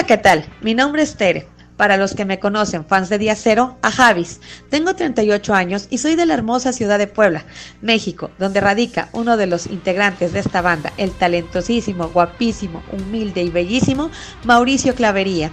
Hola, 0.00 0.06
¿qué 0.06 0.16
tal? 0.16 0.46
Mi 0.62 0.72
nombre 0.72 1.02
es 1.02 1.16
Tere. 1.16 1.46
Para 1.76 1.98
los 1.98 2.14
que 2.14 2.24
me 2.24 2.38
conocen, 2.38 2.86
fans 2.86 3.10
de 3.10 3.18
Día 3.18 3.36
Cero, 3.36 3.76
a 3.82 3.90
Javis. 3.90 4.40
Tengo 4.70 4.96
38 4.96 5.52
años 5.52 5.88
y 5.90 5.98
soy 5.98 6.14
de 6.14 6.24
la 6.24 6.32
hermosa 6.32 6.72
ciudad 6.72 6.98
de 6.98 7.06
Puebla, 7.06 7.44
México, 7.82 8.30
donde 8.38 8.62
radica 8.62 9.10
uno 9.12 9.36
de 9.36 9.46
los 9.46 9.66
integrantes 9.66 10.32
de 10.32 10.38
esta 10.38 10.62
banda, 10.62 10.90
el 10.96 11.10
talentosísimo, 11.10 12.08
guapísimo, 12.08 12.82
humilde 12.90 13.42
y 13.42 13.50
bellísimo 13.50 14.10
Mauricio 14.44 14.94
Clavería. 14.94 15.50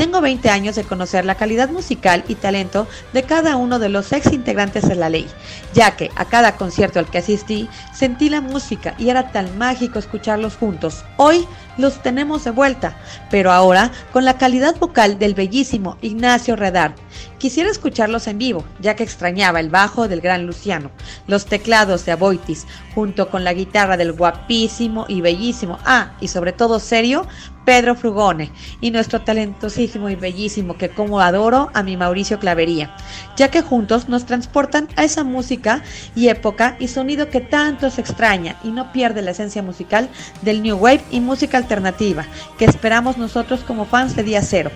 Tengo 0.00 0.22
20 0.22 0.48
años 0.48 0.76
de 0.76 0.84
conocer 0.84 1.26
la 1.26 1.34
calidad 1.34 1.68
musical 1.68 2.24
y 2.26 2.36
talento 2.36 2.86
de 3.12 3.24
cada 3.24 3.56
uno 3.56 3.78
de 3.78 3.90
los 3.90 4.10
ex 4.14 4.32
integrantes 4.32 4.88
de 4.88 4.94
la 4.94 5.10
ley, 5.10 5.26
ya 5.74 5.94
que 5.94 6.10
a 6.16 6.24
cada 6.24 6.56
concierto 6.56 6.98
al 6.98 7.10
que 7.10 7.18
asistí 7.18 7.68
sentí 7.92 8.30
la 8.30 8.40
música 8.40 8.94
y 8.96 9.10
era 9.10 9.30
tan 9.30 9.58
mágico 9.58 9.98
escucharlos 9.98 10.56
juntos. 10.56 11.04
Hoy 11.18 11.46
los 11.76 12.02
tenemos 12.02 12.44
de 12.44 12.50
vuelta, 12.50 12.96
pero 13.30 13.52
ahora 13.52 13.90
con 14.12 14.24
la 14.24 14.38
calidad 14.38 14.78
vocal 14.78 15.18
del 15.18 15.34
bellísimo 15.34 15.96
Ignacio 16.02 16.56
Redard. 16.56 16.94
Quisiera 17.38 17.70
escucharlos 17.70 18.26
en 18.26 18.38
vivo, 18.38 18.64
ya 18.80 18.94
que 18.94 19.02
extrañaba 19.02 19.60
el 19.60 19.70
bajo 19.70 20.08
del 20.08 20.20
gran 20.20 20.46
Luciano, 20.46 20.90
los 21.26 21.46
teclados 21.46 22.04
de 22.04 22.12
Aboitis, 22.12 22.66
junto 22.94 23.30
con 23.30 23.44
la 23.44 23.54
guitarra 23.54 23.96
del 23.96 24.12
guapísimo 24.12 25.06
y 25.08 25.20
bellísimo, 25.22 25.78
ah, 25.86 26.12
y 26.20 26.28
sobre 26.28 26.52
todo 26.52 26.78
serio, 26.80 27.26
Pedro 27.64 27.94
Frugone, 27.94 28.50
y 28.80 28.90
nuestro 28.90 29.22
talentosísimo 29.22 30.10
y 30.10 30.16
bellísimo, 30.16 30.76
que 30.76 30.90
como 30.90 31.20
adoro, 31.20 31.70
a 31.72 31.82
mi 31.82 31.96
Mauricio 31.96 32.38
Clavería, 32.38 32.94
ya 33.36 33.48
que 33.48 33.62
juntos 33.62 34.08
nos 34.08 34.26
transportan 34.26 34.88
a 34.96 35.04
esa 35.04 35.24
música 35.24 35.82
y 36.14 36.28
época 36.28 36.76
y 36.78 36.88
sonido 36.88 37.28
que 37.28 37.40
tanto 37.40 37.90
se 37.90 38.00
extraña 38.00 38.56
y 38.64 38.70
no 38.70 38.92
pierde 38.92 39.22
la 39.22 39.30
esencia 39.30 39.62
musical 39.62 40.08
del 40.42 40.62
New 40.62 40.76
Wave 40.76 41.04
y 41.10 41.20
música 41.20 41.59
alternativa 41.60 42.26
que 42.58 42.64
esperamos 42.64 43.16
nosotros 43.16 43.60
como 43.60 43.84
fans 43.84 44.16
de 44.16 44.24
Día 44.24 44.42
Cero. 44.42 44.70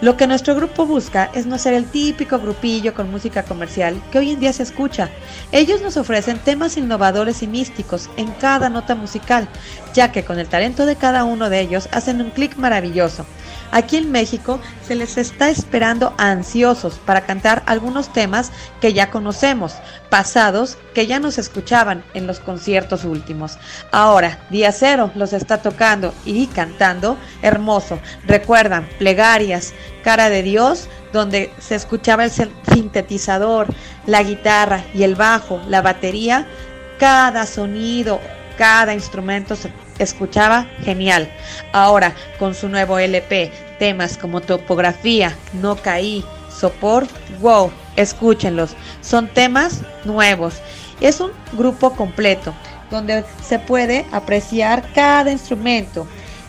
Lo 0.00 0.16
que 0.16 0.26
nuestro 0.26 0.54
grupo 0.54 0.84
busca 0.84 1.30
es 1.34 1.46
no 1.46 1.56
ser 1.56 1.72
el 1.72 1.86
típico 1.86 2.38
grupillo 2.38 2.92
con 2.94 3.10
música 3.10 3.44
comercial 3.44 4.02
que 4.10 4.18
hoy 4.18 4.32
en 4.32 4.40
día 4.40 4.52
se 4.52 4.62
escucha. 4.62 5.08
Ellos 5.52 5.80
nos 5.80 5.96
ofrecen 5.96 6.38
temas 6.38 6.76
innovadores 6.76 7.42
y 7.42 7.46
místicos 7.46 8.10
en 8.16 8.30
cada 8.32 8.68
nota 8.68 8.96
musical, 8.96 9.48
ya 9.94 10.12
que 10.12 10.24
con 10.24 10.38
el 10.38 10.48
talento 10.48 10.84
de 10.84 10.96
cada 10.96 11.24
uno 11.24 11.48
de 11.48 11.60
ellos 11.60 11.88
hacen 11.92 12.20
un 12.20 12.30
clic 12.30 12.56
maravilloso. 12.56 13.24
Aquí 13.72 13.96
en 13.96 14.12
México 14.12 14.60
se 14.86 14.94
les 14.94 15.16
está 15.16 15.48
esperando 15.48 16.14
ansiosos 16.18 16.98
para 17.04 17.22
cantar 17.22 17.62
algunos 17.66 18.12
temas 18.12 18.52
que 18.80 18.92
ya 18.92 19.10
conocemos, 19.10 19.74
pasados 20.10 20.78
que 20.94 21.06
ya 21.06 21.18
nos 21.18 21.38
escuchaban 21.38 22.04
en 22.14 22.26
los 22.26 22.40
conciertos 22.40 23.04
últimos. 23.04 23.58
Ahora, 23.90 24.46
Día 24.50 24.72
Cero 24.72 25.10
los 25.14 25.32
está 25.32 25.58
tocando 25.58 26.14
y 26.24 26.46
cantando 26.46 27.18
hermoso. 27.42 27.98
Recuerdan, 28.26 28.88
plegarias, 28.98 29.74
cara 30.02 30.28
de 30.28 30.42
Dios, 30.42 30.88
donde 31.12 31.52
se 31.58 31.74
escuchaba 31.74 32.24
el 32.24 32.30
sintetizador, 32.30 33.66
la 34.06 34.22
guitarra 34.22 34.84
y 34.94 35.02
el 35.02 35.14
bajo, 35.14 35.60
la 35.68 35.82
batería, 35.82 36.46
cada 36.98 37.46
sonido, 37.46 38.20
cada 38.56 38.94
instrumento 38.94 39.56
se 39.56 39.72
escuchaba 39.98 40.66
genial. 40.82 41.30
Ahora, 41.72 42.14
con 42.38 42.54
su 42.54 42.68
nuevo 42.68 42.98
LP, 42.98 43.52
temas 43.78 44.16
como 44.16 44.40
Topografía, 44.40 45.36
No 45.54 45.76
Caí, 45.76 46.24
Sopor, 46.50 47.06
wow, 47.40 47.70
escúchenlos. 47.96 48.74
Son 49.00 49.28
temas 49.28 49.80
nuevos. 50.04 50.54
Es 51.00 51.20
un 51.20 51.32
grupo 51.52 51.94
completo 51.94 52.54
donde 52.90 53.24
se 53.42 53.58
puede 53.58 54.06
apreciar 54.12 54.84
cada 54.94 55.30
instrumento. 55.30 56.06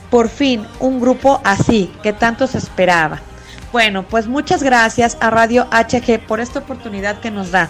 Por 0.10 0.30
fin, 0.30 0.66
un 0.80 0.99
grupo 0.99 1.41
así 1.43 1.91
que 2.03 2.14
tanto 2.14 2.47
se 2.47 2.58
esperaba. 2.58 3.20
Bueno, 3.72 4.03
pues 4.03 4.28
muchas 4.28 4.64
gracias 4.64 5.18
a 5.20 5.30
Radio 5.30 5.68
HG 5.72 6.26
por 6.26 6.39
esta 6.39 6.60
oportunidad 6.60 7.20
que 7.20 7.32
nos 7.32 7.51
da. 7.51 7.70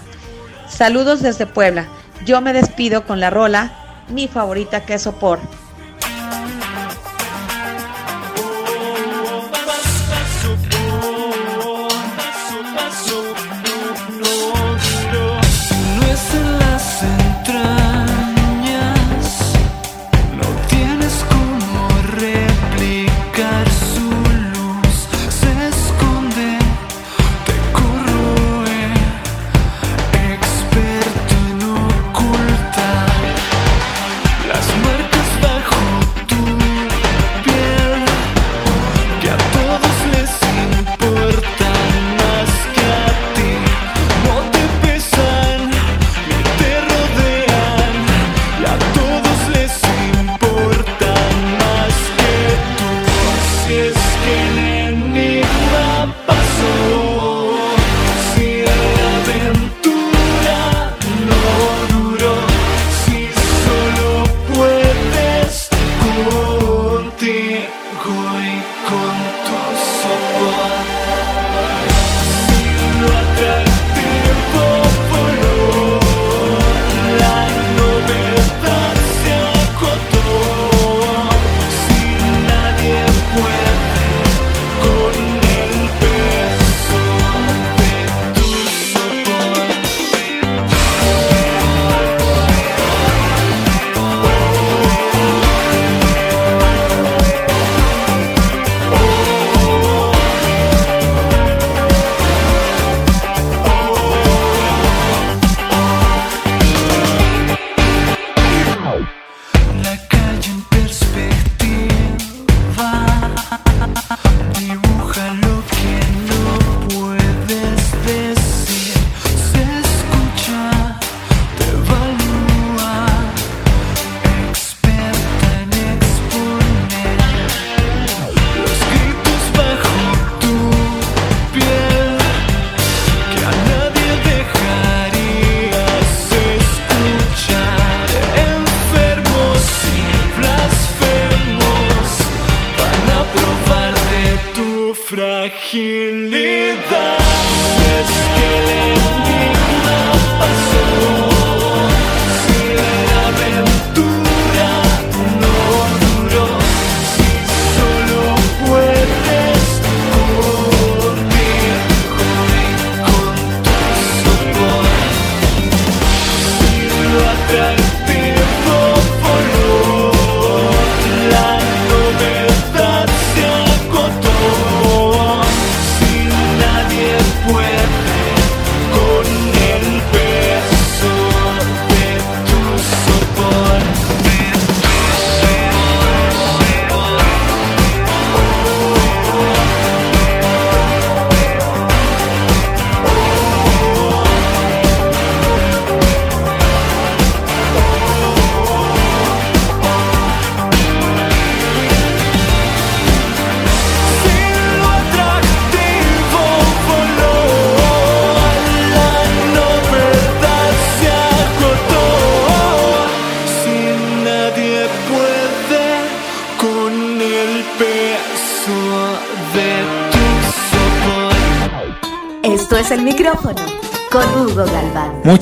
Saludos 0.69 1.21
desde 1.21 1.47
Puebla. 1.47 1.87
Yo 2.25 2.41
me 2.41 2.53
despido 2.53 3.05
con 3.05 3.19
la 3.19 3.29
rola, 3.29 3.84
mi 4.09 4.27
favorita 4.27 4.85
que 4.85 4.95
es 4.95 5.07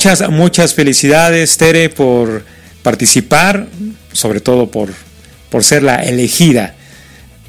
Muchas, 0.03 0.29
muchas 0.29 0.73
felicidades, 0.73 1.55
Tere, 1.55 1.87
por 1.87 2.43
participar, 2.81 3.67
sobre 4.11 4.41
todo 4.41 4.69
por, 4.69 4.89
por 5.49 5.63
ser 5.63 5.81
la 5.81 5.95
elegida 5.95 6.75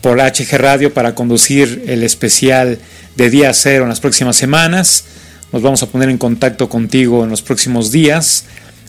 por 0.01 0.21
HG 0.21 0.57
Radio 0.57 0.95
para 0.95 1.17
conducir 1.17 1.83
el 1.89 2.05
especial 2.05 2.79
de 3.17 3.29
Día 3.29 3.53
Cero 3.55 3.83
en 3.83 3.89
las 3.89 3.99
próximas 3.99 4.37
semanas. 4.37 5.05
Nos 5.51 5.63
vamos 5.63 5.83
a 5.83 5.87
poner 5.87 6.09
en 6.09 6.17
contacto 6.17 6.69
contigo 6.69 7.25
en 7.25 7.31
los 7.31 7.43
próximos 7.43 7.91
días 7.91 8.45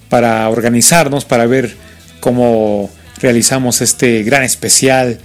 para 0.09 0.47
organizarnos, 0.47 1.25
para 1.25 1.47
ver 1.47 1.75
cómo 2.19 2.91
realizamos 3.19 3.81
este 3.81 4.21
gran 4.21 4.43
especial 4.43 5.17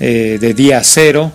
eh, 0.00 0.36
de 0.38 0.52
Día 0.52 0.82
Cero. 0.84 1.32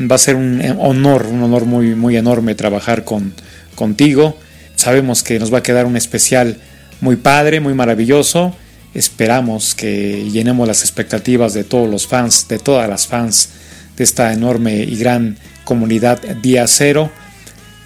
Va 0.00 0.14
a 0.14 0.18
ser 0.18 0.34
un 0.34 0.62
honor, 0.78 1.26
un 1.26 1.42
honor 1.42 1.66
muy, 1.66 1.94
muy 1.94 2.16
enorme 2.16 2.54
trabajar 2.54 3.04
con, 3.04 3.34
contigo. 3.74 4.38
Sabemos 4.82 5.22
que 5.22 5.38
nos 5.38 5.54
va 5.54 5.58
a 5.58 5.62
quedar 5.62 5.86
un 5.86 5.96
especial 5.96 6.56
muy 7.00 7.14
padre, 7.14 7.60
muy 7.60 7.72
maravilloso. 7.72 8.52
Esperamos 8.94 9.76
que 9.76 10.28
llenemos 10.28 10.66
las 10.66 10.80
expectativas 10.80 11.54
de 11.54 11.62
todos 11.62 11.88
los 11.88 12.08
fans, 12.08 12.48
de 12.48 12.58
todas 12.58 12.88
las 12.88 13.06
fans 13.06 13.50
de 13.96 14.02
esta 14.02 14.32
enorme 14.32 14.78
y 14.82 14.96
gran 14.96 15.38
comunidad 15.62 16.18
Día 16.42 16.66
Cero. 16.66 17.12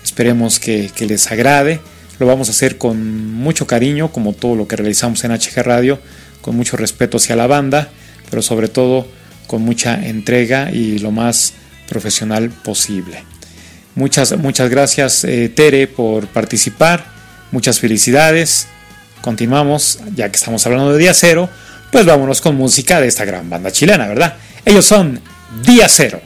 Esperemos 0.03 0.59
que, 0.59 0.91
que 0.95 1.05
les 1.05 1.31
agrade. 1.31 1.81
Lo 2.19 2.27
vamos 2.27 2.49
a 2.49 2.53
hacer 2.53 2.79
con 2.79 3.31
mucho 3.31 3.67
cariño, 3.67 4.11
como 4.11 4.33
todo 4.33 4.57
lo 4.57 4.67
que 4.67 4.77
realizamos 4.77 5.23
en 5.25 5.33
HG 5.33 5.63
Radio, 5.65 6.01
con 6.41 6.57
mucho 6.57 6.79
respeto 6.79 7.19
hacia 7.19 7.37
la 7.37 7.47
banda, 7.47 7.91
pero 8.31 8.41
sobre 8.41 8.69
todo 8.69 9.07
con 9.47 9.61
mucha 9.61 10.03
entrega 10.03 10.71
y 10.73 10.99
lo 10.99 11.11
más 11.11 11.53
profesional 11.91 12.49
posible. 12.49 13.36
Muchas, 13.97 14.37
muchas 14.37 14.69
gracias 14.69 15.25
eh, 15.25 15.49
Tere 15.49 15.87
por 15.89 16.27
participar, 16.29 17.07
muchas 17.51 17.81
felicidades. 17.81 18.69
Continuamos, 19.23 20.01
ya 20.15 20.29
que 20.29 20.37
estamos 20.37 20.65
hablando 20.67 20.93
de 20.93 20.99
Día 20.99 21.15
Cero, 21.15 21.49
pues 21.91 22.05
vámonos 22.05 22.43
con 22.43 22.57
música 22.57 23.01
de 23.01 23.09
esta 23.09 23.25
gran 23.25 23.49
banda 23.49 23.73
chilena, 23.73 24.07
¿verdad? 24.07 24.37
Ellos 24.67 24.85
son 24.85 25.19
Día 25.65 25.89
Cero. 25.89 26.21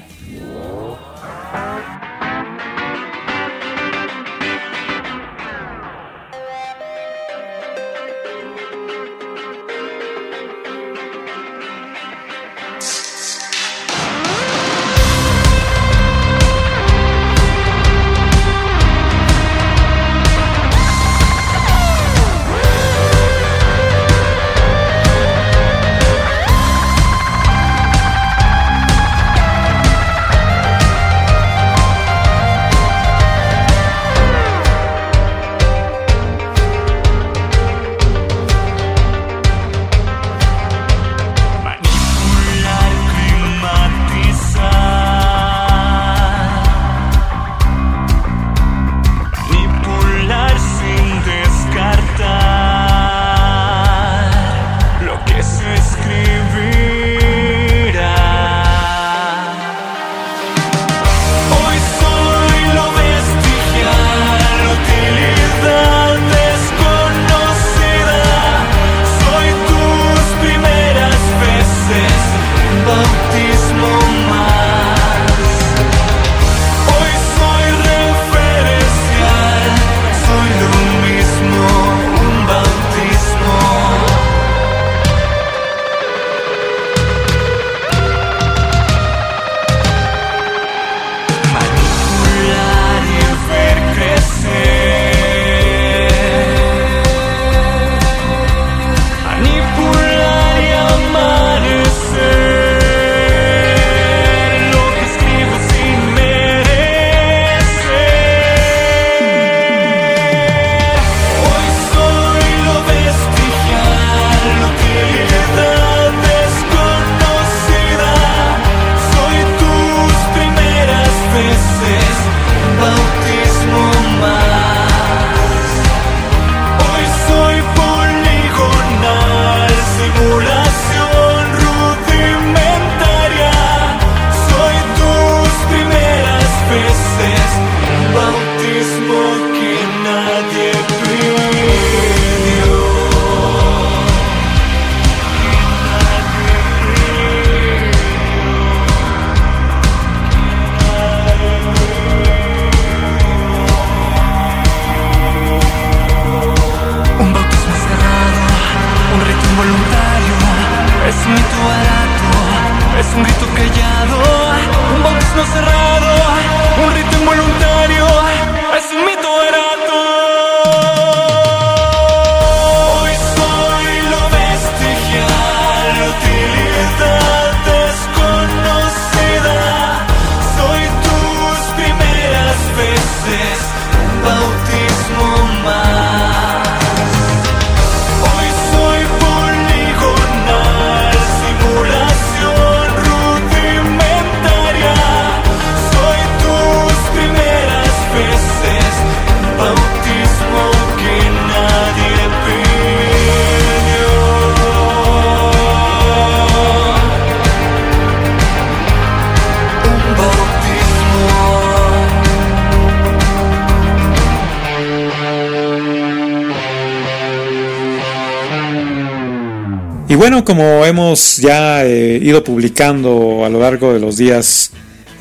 Bueno, 220.21 220.45
como 220.45 220.85
hemos 220.85 221.39
ya 221.39 221.83
eh, 221.87 222.19
ido 222.23 222.45
publicando 222.45 223.43
a 223.47 223.49
lo 223.49 223.59
largo 223.59 223.95
de 223.95 224.01
los 224.01 224.19
días 224.19 224.71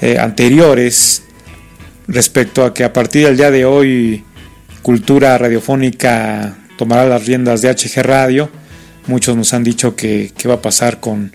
eh, 0.01 0.17
anteriores, 0.19 1.23
respecto 2.09 2.65
a 2.65 2.73
que 2.73 2.83
a 2.83 2.91
partir 2.91 3.25
del 3.25 3.37
día 3.37 3.49
de 3.49 3.63
hoy 3.63 4.25
Cultura 4.81 5.37
Radiofónica 5.37 6.57
tomará 6.77 7.05
las 7.05 7.25
riendas 7.25 7.61
de 7.61 7.69
HG 7.73 8.01
Radio, 8.03 8.49
muchos 9.07 9.37
nos 9.37 9.53
han 9.53 9.63
dicho 9.63 9.95
que, 9.95 10.33
va 10.45 10.55
a 10.55 10.61
pasar 10.61 10.99
con, 10.99 11.31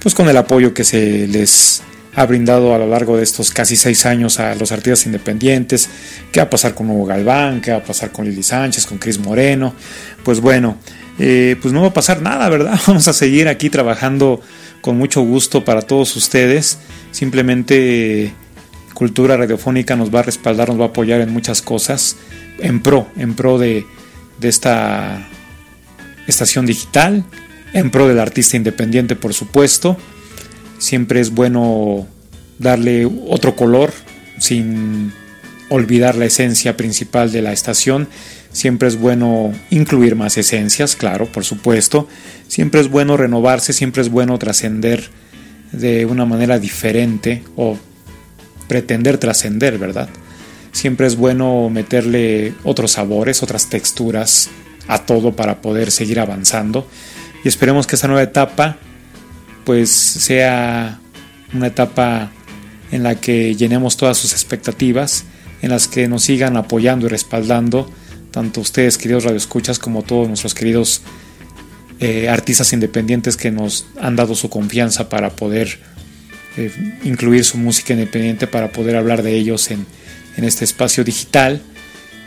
pues 0.00 0.12
con 0.12 0.28
el 0.28 0.36
apoyo 0.36 0.74
que 0.74 0.82
se 0.82 1.28
les 1.28 1.84
ha 2.16 2.26
brindado 2.26 2.74
a 2.74 2.78
lo 2.78 2.88
largo 2.88 3.16
de 3.16 3.22
estos 3.22 3.52
casi 3.52 3.76
seis 3.76 4.04
años 4.04 4.40
a 4.40 4.56
los 4.56 4.72
artistas 4.72 5.06
independientes, 5.06 5.88
qué 6.32 6.40
va 6.40 6.46
a 6.46 6.50
pasar 6.50 6.74
con 6.74 6.90
Hugo 6.90 7.04
Galván, 7.04 7.60
qué 7.60 7.70
va 7.70 7.76
a 7.76 7.84
pasar 7.84 8.10
con 8.10 8.24
Lili 8.24 8.42
Sánchez, 8.42 8.84
con 8.84 8.98
Cris 8.98 9.20
Moreno, 9.20 9.74
pues 10.24 10.40
bueno, 10.40 10.78
eh, 11.18 11.56
pues 11.60 11.72
no 11.72 11.82
va 11.82 11.88
a 11.88 11.94
pasar 11.94 12.22
nada, 12.22 12.48
¿verdad? 12.48 12.78
Vamos 12.86 13.08
a 13.08 13.12
seguir 13.12 13.48
aquí 13.48 13.70
trabajando 13.70 14.40
con 14.80 14.98
mucho 14.98 15.22
gusto 15.22 15.64
para 15.64 15.82
todos 15.82 16.14
ustedes. 16.16 16.78
Simplemente 17.10 18.32
Cultura 18.94 19.36
Radiofónica 19.36 19.96
nos 19.96 20.14
va 20.14 20.20
a 20.20 20.22
respaldar, 20.22 20.68
nos 20.68 20.80
va 20.80 20.84
a 20.84 20.88
apoyar 20.88 21.20
en 21.20 21.32
muchas 21.32 21.62
cosas, 21.62 22.16
en 22.58 22.80
pro, 22.80 23.08
en 23.16 23.34
pro 23.34 23.58
de, 23.58 23.84
de 24.38 24.48
esta 24.48 25.26
estación 26.26 26.66
digital, 26.66 27.24
en 27.72 27.90
pro 27.90 28.08
del 28.08 28.20
artista 28.20 28.56
independiente, 28.56 29.16
por 29.16 29.34
supuesto. 29.34 29.96
Siempre 30.78 31.20
es 31.20 31.30
bueno 31.30 32.06
darle 32.58 33.06
otro 33.28 33.56
color 33.56 33.92
sin 34.38 35.12
olvidar 35.68 36.14
la 36.16 36.26
esencia 36.26 36.76
principal 36.76 37.32
de 37.32 37.42
la 37.42 37.52
estación 37.52 38.08
Siempre 38.56 38.88
es 38.88 38.98
bueno 38.98 39.52
incluir 39.68 40.16
más 40.16 40.38
esencias, 40.38 40.96
claro, 40.96 41.26
por 41.26 41.44
supuesto. 41.44 42.08
Siempre 42.48 42.80
es 42.80 42.88
bueno 42.88 43.18
renovarse, 43.18 43.74
siempre 43.74 44.00
es 44.00 44.08
bueno 44.08 44.38
trascender 44.38 45.10
de 45.72 46.06
una 46.06 46.24
manera 46.24 46.58
diferente 46.58 47.44
o 47.54 47.76
pretender 48.66 49.18
trascender, 49.18 49.76
¿verdad? 49.76 50.08
Siempre 50.72 51.06
es 51.06 51.16
bueno 51.16 51.68
meterle 51.68 52.54
otros 52.64 52.92
sabores, 52.92 53.42
otras 53.42 53.68
texturas 53.68 54.48
a 54.88 55.00
todo 55.04 55.36
para 55.36 55.60
poder 55.60 55.90
seguir 55.90 56.18
avanzando. 56.18 56.88
Y 57.44 57.48
esperemos 57.48 57.86
que 57.86 57.96
esta 57.96 58.08
nueva 58.08 58.22
etapa 58.22 58.78
pues 59.66 59.90
sea 59.90 60.98
una 61.52 61.66
etapa 61.66 62.30
en 62.90 63.02
la 63.02 63.16
que 63.16 63.54
llenemos 63.54 63.98
todas 63.98 64.16
sus 64.16 64.32
expectativas, 64.32 65.24
en 65.60 65.68
las 65.68 65.88
que 65.88 66.08
nos 66.08 66.22
sigan 66.22 66.56
apoyando 66.56 67.04
y 67.04 67.10
respaldando 67.10 67.92
tanto 68.36 68.60
ustedes, 68.60 68.98
queridos 68.98 69.24
radioescuchas, 69.24 69.78
como 69.78 70.02
todos 70.02 70.28
nuestros 70.28 70.52
queridos 70.52 71.00
eh, 72.00 72.28
artistas 72.28 72.70
independientes 72.74 73.34
que 73.34 73.50
nos 73.50 73.86
han 73.98 74.14
dado 74.14 74.34
su 74.34 74.50
confianza 74.50 75.08
para 75.08 75.30
poder 75.30 75.78
eh, 76.58 76.70
incluir 77.02 77.46
su 77.46 77.56
música 77.56 77.94
independiente, 77.94 78.46
para 78.46 78.72
poder 78.72 78.96
hablar 78.96 79.22
de 79.22 79.34
ellos 79.38 79.70
en, 79.70 79.86
este 80.36 80.66
espacio 80.66 81.02
digital. 81.02 81.62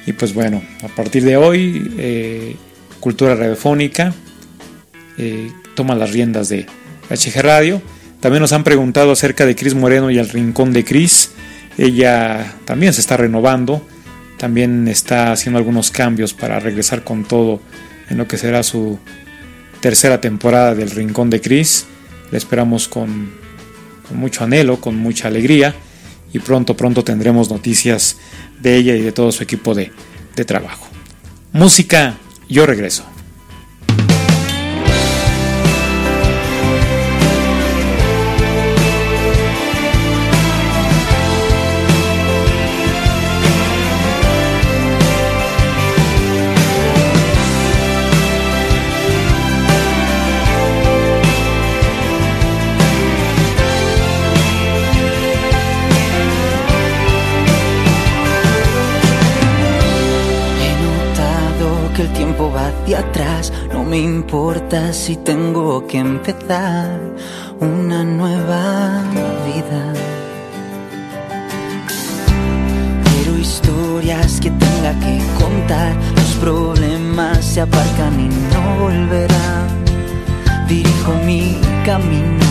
Y 0.08 0.14
pues 0.14 0.34
bueno, 0.34 0.64
a 0.82 0.88
partir 0.88 1.24
de 1.24 1.38
hoy, 1.38 1.94
eh, 2.00 2.56
Cultura 3.00 3.36
Radiofónica 3.36 4.16
toma 5.76 5.94
las 5.94 6.10
riendas 6.10 6.50
de 6.50 6.66
HG 7.12 7.40
Radio. 7.42 7.84
También 8.20 8.42
nos 8.42 8.52
han 8.52 8.64
preguntado 8.64 9.12
acerca 9.12 9.46
de 9.46 9.56
Cris 9.56 9.76
Moreno 9.76 10.10
y 10.10 10.18
el 10.18 10.28
Rincón 10.28 10.74
de 10.74 10.84
Cris. 10.84 11.34
Ella 11.78 12.56
también 12.66 12.94
se 12.94 13.02
está 13.02 13.16
renovando 13.16 13.86
también 14.40 14.88
está 14.88 15.34
haciendo 15.34 15.60
algunos 15.60 15.92
cambios 15.92 16.34
para 16.34 16.60
regresar 16.60 17.04
con 17.04 17.26
todo 17.26 17.62
en 18.10 18.18
lo 18.18 18.28
que 18.28 18.38
será 18.38 18.64
su 18.64 18.98
tercera 19.82 20.22
temporada 20.22 20.74
del 20.74 20.90
Rincón 20.90 21.30
de 21.30 21.42
Cris. 21.42 21.86
Le 22.32 22.38
esperamos 22.38 22.88
con, 22.88 23.34
mucho 24.12 24.46
anhelo, 24.46 24.80
con 24.80 24.96
mucha 24.96 25.28
alegría 25.28 25.76
y 26.32 26.40
pronto, 26.40 26.76
pronto 26.78 27.04
tendremos 27.04 27.50
noticias 27.50 28.18
de 28.62 28.78
ella 28.78 28.96
y 28.96 29.02
de 29.02 29.12
todo 29.12 29.32
su 29.32 29.44
equipo 29.44 29.76
de, 29.76 29.92
de 30.36 30.46
trabajo. 30.46 30.88
Música, 31.52 32.18
yo 32.48 32.66
regreso. 32.66 33.04
Atrás, 62.94 63.54
no 63.74 63.84
me 63.84 64.00
importa 64.00 64.94
si 64.94 65.16
tengo 65.18 65.86
que 65.86 66.00
empezar 66.00 67.00
una 67.60 68.04
nueva 68.04 69.04
vida. 69.46 69.94
Quiero 73.04 73.38
historias 73.38 74.40
que 74.40 74.50
tenga 74.50 74.94
que 75.00 75.22
contar, 75.44 75.94
los 76.16 76.36
problemas 76.42 77.46
se 77.46 77.62
aparcan 77.62 78.20
y 78.20 78.28
no 78.54 78.84
volverán. 78.84 79.68
Dirijo 80.68 81.14
mi 81.26 81.58
camino 81.86 82.46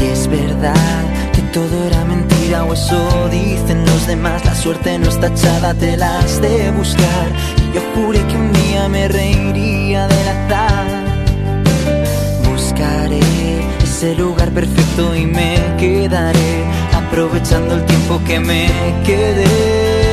y 0.00 0.04
es 0.06 0.26
verdad 0.26 1.04
que 1.32 1.42
todo 1.52 1.84
era 1.86 2.04
mentira 2.04 2.64
o 2.64 2.72
eso 2.72 3.28
dicen 3.30 3.84
los 3.86 4.06
demás. 4.06 4.44
La 4.44 4.54
suerte 4.54 4.98
no 4.98 5.08
está 5.08 5.28
echada, 5.28 5.74
te 5.74 5.96
las 5.96 6.40
de 6.40 6.70
buscar 6.72 7.61
yo 7.74 7.80
juré 7.94 8.20
que 8.26 8.36
un 8.36 8.52
día 8.52 8.88
me 8.88 9.08
reiría 9.08 10.06
del. 10.08 10.22
Buscaré 12.50 13.20
ese 13.82 14.14
lugar 14.14 14.50
perfecto 14.50 15.14
y 15.14 15.26
me 15.26 15.56
quedaré 15.78 16.64
aprovechando 16.94 17.74
el 17.74 17.84
tiempo 17.86 18.20
que 18.26 18.38
me 18.40 18.68
quedé. 19.04 20.12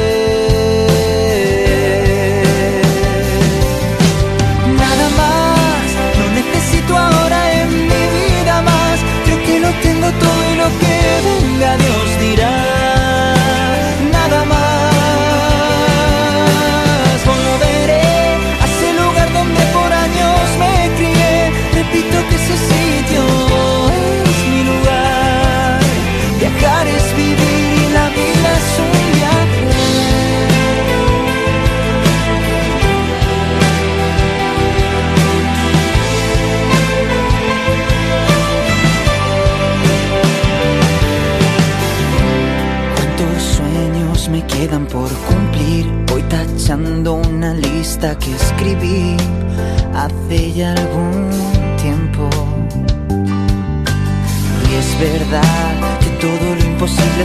Ahora 6.91 7.61
en 7.61 7.71
mi 7.71 7.87
vida 7.87 8.61
más. 8.63 8.99
Creo 9.25 9.43
que 9.45 9.59
lo 9.59 9.69
tengo 9.81 10.07
todo 10.19 10.51
y 10.51 10.55
lo 10.57 10.69
que 10.79 10.95
venga 11.23 11.77
Dios 11.77 12.19
dirá. 12.19 12.78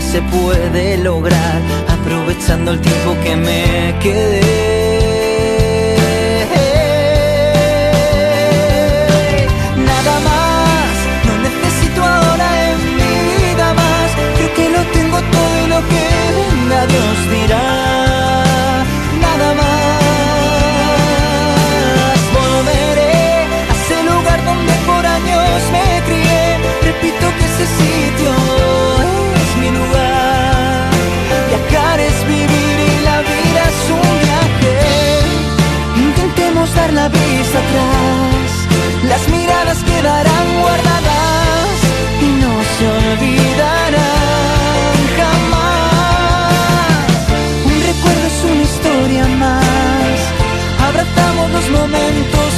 Se 0.01 0.21
puede 0.21 0.97
lograr 0.97 1.61
aprovechando 1.87 2.71
el 2.71 2.81
tiempo 2.81 3.15
que 3.23 3.35
me 3.35 3.95
quedé. 4.01 4.84
las 39.07 39.27
miradas 39.29 39.83
quedarán 39.83 40.61
guardadas 40.61 41.79
y 42.21 42.23
no 42.41 42.53
se 42.75 42.87
olvidarán 42.87 44.97
jamás. 45.19 46.53
Un 47.65 47.77
recuerdo 47.89 48.25
es 48.27 48.39
una 48.51 48.63
historia 48.63 49.25
más, 49.43 50.17
abrazamos 50.87 51.47
los 51.51 51.67
momentos 51.79 52.49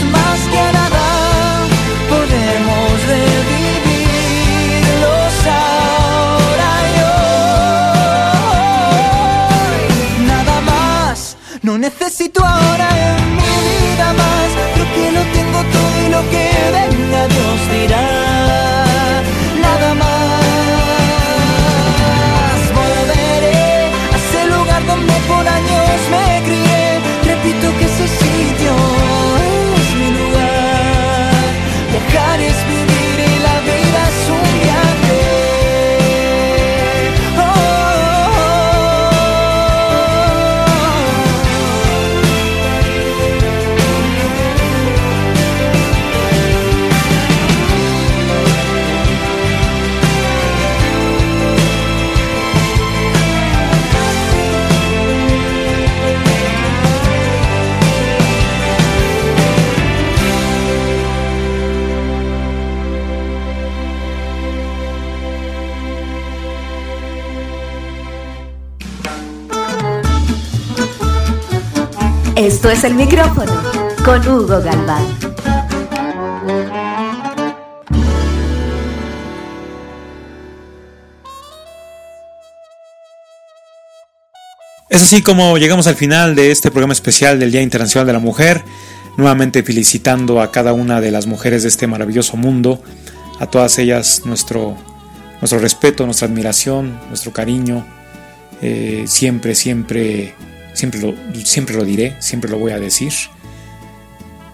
Esto 72.58 72.72
es 72.72 72.84
el 72.86 72.96
micrófono 72.96 73.54
con 74.04 74.28
Hugo 74.28 74.60
Galván. 74.60 75.06
Es 84.90 85.04
así 85.04 85.22
como 85.22 85.60
llegamos 85.60 85.86
al 85.86 85.94
final 85.94 86.34
de 86.34 86.50
este 86.50 86.72
programa 86.72 86.94
especial 86.94 87.40
del 87.40 87.52
Día 87.52 87.62
Internacional 87.62 88.08
de 88.08 88.14
la 88.14 88.20
Mujer, 88.20 88.64
nuevamente 89.18 89.62
felicitando 89.62 90.42
a 90.42 90.52
cada 90.52 90.74
una 90.74 91.00
de 91.00 91.12
las 91.12 91.28
mujeres 91.28 91.62
de 91.62 91.70
este 91.70 91.86
maravilloso 91.86 92.38
mundo, 92.38 92.82
a 93.40 93.46
todas 93.46 93.78
ellas 93.78 94.24
nuestro, 94.26 94.76
nuestro 95.42 95.60
respeto, 95.60 96.06
nuestra 96.06 96.28
admiración, 96.28 97.00
nuestro 97.10 97.32
cariño, 97.32 97.86
eh, 98.64 99.04
siempre, 99.06 99.54
siempre 99.54 100.34
siempre 100.78 101.02
lo, 101.02 101.16
siempre 101.44 101.76
lo 101.76 101.84
diré, 101.84 102.16
siempre 102.20 102.52
lo 102.52 102.60
voy 102.60 102.72
a 102.72 102.80
decir. 102.80 103.12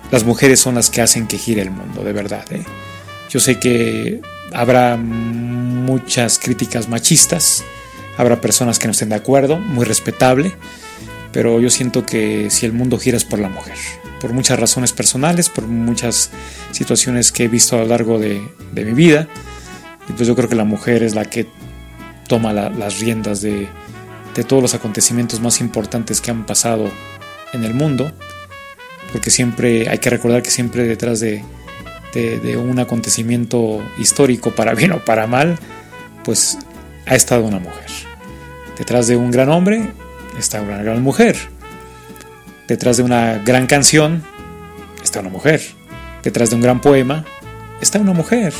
Las 0.09 0.24
mujeres 0.24 0.59
son 0.61 0.76
las 0.76 0.89
que 0.89 1.01
hacen 1.01 1.28
que 1.28 1.38
gire 1.38 1.61
el 1.61 1.69
mundo, 1.69 2.03
de 2.03 2.13
verdad. 2.13 2.45
¿eh? 2.51 2.63
Yo 3.30 3.41
sé 3.41 3.59
que 3.59 4.21
habrá 4.53 4.95
muchas 4.95 6.39
críticas 6.39 6.88
machistas, 6.88 7.63
habrá 8.17 8.39
personas 8.39 8.80
que 8.80 8.88
no 8.88 8.91
estén 8.91 9.09
de 9.09 9.15
acuerdo, 9.15 9.59
muy 9.59 9.84
respetable, 9.84 10.53
pero 11.34 11.59
yo 11.59 11.69
siento 11.69 12.05
que 12.05 12.49
si 12.49 12.65
el 12.65 12.71
mundo 12.71 12.97
gira 12.97 13.17
es 13.17 13.26
por 13.26 13.39
la 13.39 13.49
mujer, 13.49 13.76
por 14.21 14.32
muchas 14.32 14.57
razones 14.57 14.93
personales, 14.93 15.49
por 15.49 15.67
muchas 15.67 16.30
situaciones 16.71 17.34
que 17.34 17.45
he 17.45 17.47
visto 17.49 17.76
a 17.76 17.80
lo 17.80 17.88
largo 17.88 18.17
de, 18.17 18.41
mi 18.74 18.93
vida, 18.93 19.28
pues 20.15 20.26
yo 20.26 20.36
creo 20.36 20.47
que 20.47 20.55
la 20.55 20.63
mujer 20.63 21.03
es 21.03 21.15
la 21.15 21.26
que 21.26 21.47
toma 22.28 22.53
las 22.53 22.99
riendas 22.99 23.41
de, 23.41 23.67
de 24.36 24.43
todos 24.43 24.61
los 24.61 24.73
acontecimientos 24.73 25.39
más 25.39 25.61
importantes 25.61 26.21
que 26.21 26.31
han 26.31 26.45
pasado 26.45 26.89
en 27.53 27.63
el 27.63 27.73
mundo, 27.73 28.11
porque 29.11 29.29
siempre 29.29 29.89
hay 29.89 29.99
que 29.99 30.09
recordar 30.09 30.41
que 30.41 30.51
siempre 30.51 30.84
detrás 30.84 31.19
de, 31.19 31.43
un 32.57 32.79
acontecimiento 32.79 33.81
histórico, 33.97 34.51
para 34.51 34.73
bien 34.73 34.91
o 34.91 34.99
para 34.99 35.27
mal, 35.27 35.57
pues 36.23 36.57
ha 37.05 37.15
estado 37.15 37.43
una 37.45 37.59
mujer. 37.59 37.89
Detrás 38.77 39.07
de 39.07 39.15
un 39.15 39.31
gran 39.31 39.49
hombre 39.49 39.91
está 40.38 40.61
una 40.61 40.81
gran 40.81 41.01
mujer. 41.01 41.38
Detrás 42.67 42.97
de 42.97 43.03
una 43.03 43.39
gran 43.39 43.67
canción 43.67 44.23
está 45.03 45.19
una 45.19 45.29
mujer. 45.29 45.61
Detrás 46.23 46.49
de 46.49 46.55
un 46.55 46.61
gran 46.61 46.81
poema 46.81 47.25
está 47.81 47.99
una 47.99 48.13
mujer. 48.13 48.53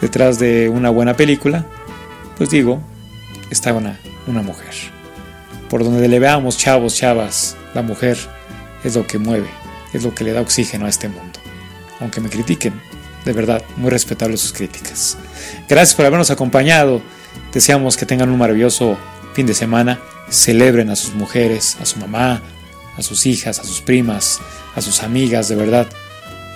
Detrás 0.00 0.38
de 0.38 0.68
una 0.68 0.90
buena 0.90 1.16
película, 1.16 1.64
pues 2.36 2.50
digo, 2.50 2.80
está 3.50 3.72
una, 3.72 3.98
una 4.26 4.42
mujer. 4.42 4.95
Por 5.68 5.84
donde 5.84 6.08
le 6.08 6.18
veamos, 6.18 6.56
chavos, 6.56 6.94
chavas, 6.94 7.56
la 7.74 7.82
mujer 7.82 8.16
es 8.84 8.94
lo 8.94 9.06
que 9.06 9.18
mueve, 9.18 9.48
es 9.92 10.04
lo 10.04 10.14
que 10.14 10.24
le 10.24 10.32
da 10.32 10.40
oxígeno 10.40 10.86
a 10.86 10.88
este 10.88 11.08
mundo. 11.08 11.40
Aunque 12.00 12.20
me 12.20 12.28
critiquen, 12.28 12.80
de 13.24 13.32
verdad, 13.32 13.62
muy 13.76 13.90
respetables 13.90 14.40
sus 14.40 14.52
críticas. 14.52 15.18
Gracias 15.68 15.94
por 15.94 16.06
habernos 16.06 16.30
acompañado. 16.30 17.02
Deseamos 17.52 17.96
que 17.96 18.06
tengan 18.06 18.30
un 18.30 18.38
maravilloso 18.38 18.96
fin 19.34 19.46
de 19.46 19.54
semana. 19.54 20.00
Celebren 20.30 20.90
a 20.90 20.96
sus 20.96 21.14
mujeres, 21.14 21.76
a 21.80 21.86
su 21.86 21.98
mamá, 21.98 22.42
a 22.96 23.02
sus 23.02 23.26
hijas, 23.26 23.58
a 23.58 23.64
sus 23.64 23.80
primas, 23.80 24.40
a 24.74 24.80
sus 24.80 25.02
amigas, 25.02 25.48
de 25.48 25.56
verdad. 25.56 25.88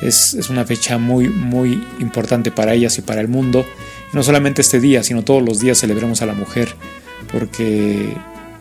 Es, 0.01 0.35
es, 0.35 0.49
una 0.49 0.65
fecha 0.65 0.97
muy, 0.97 1.29
muy 1.29 1.87
importante 1.99 2.51
para 2.51 2.73
ellas 2.73 2.97
y 2.99 3.03
para 3.03 3.21
el 3.21 3.29
mundo. 3.29 3.67
no 4.13 4.23
solamente 4.23 4.63
este 4.63 4.81
día, 4.81 5.03
sino 5.03 5.23
todos 5.23 5.43
los 5.43 5.61
días 5.61 5.79
celebremos 5.79 6.23
a 6.23 6.27
la 6.27 6.33
mujer, 6.33 6.75
porque 7.31 8.17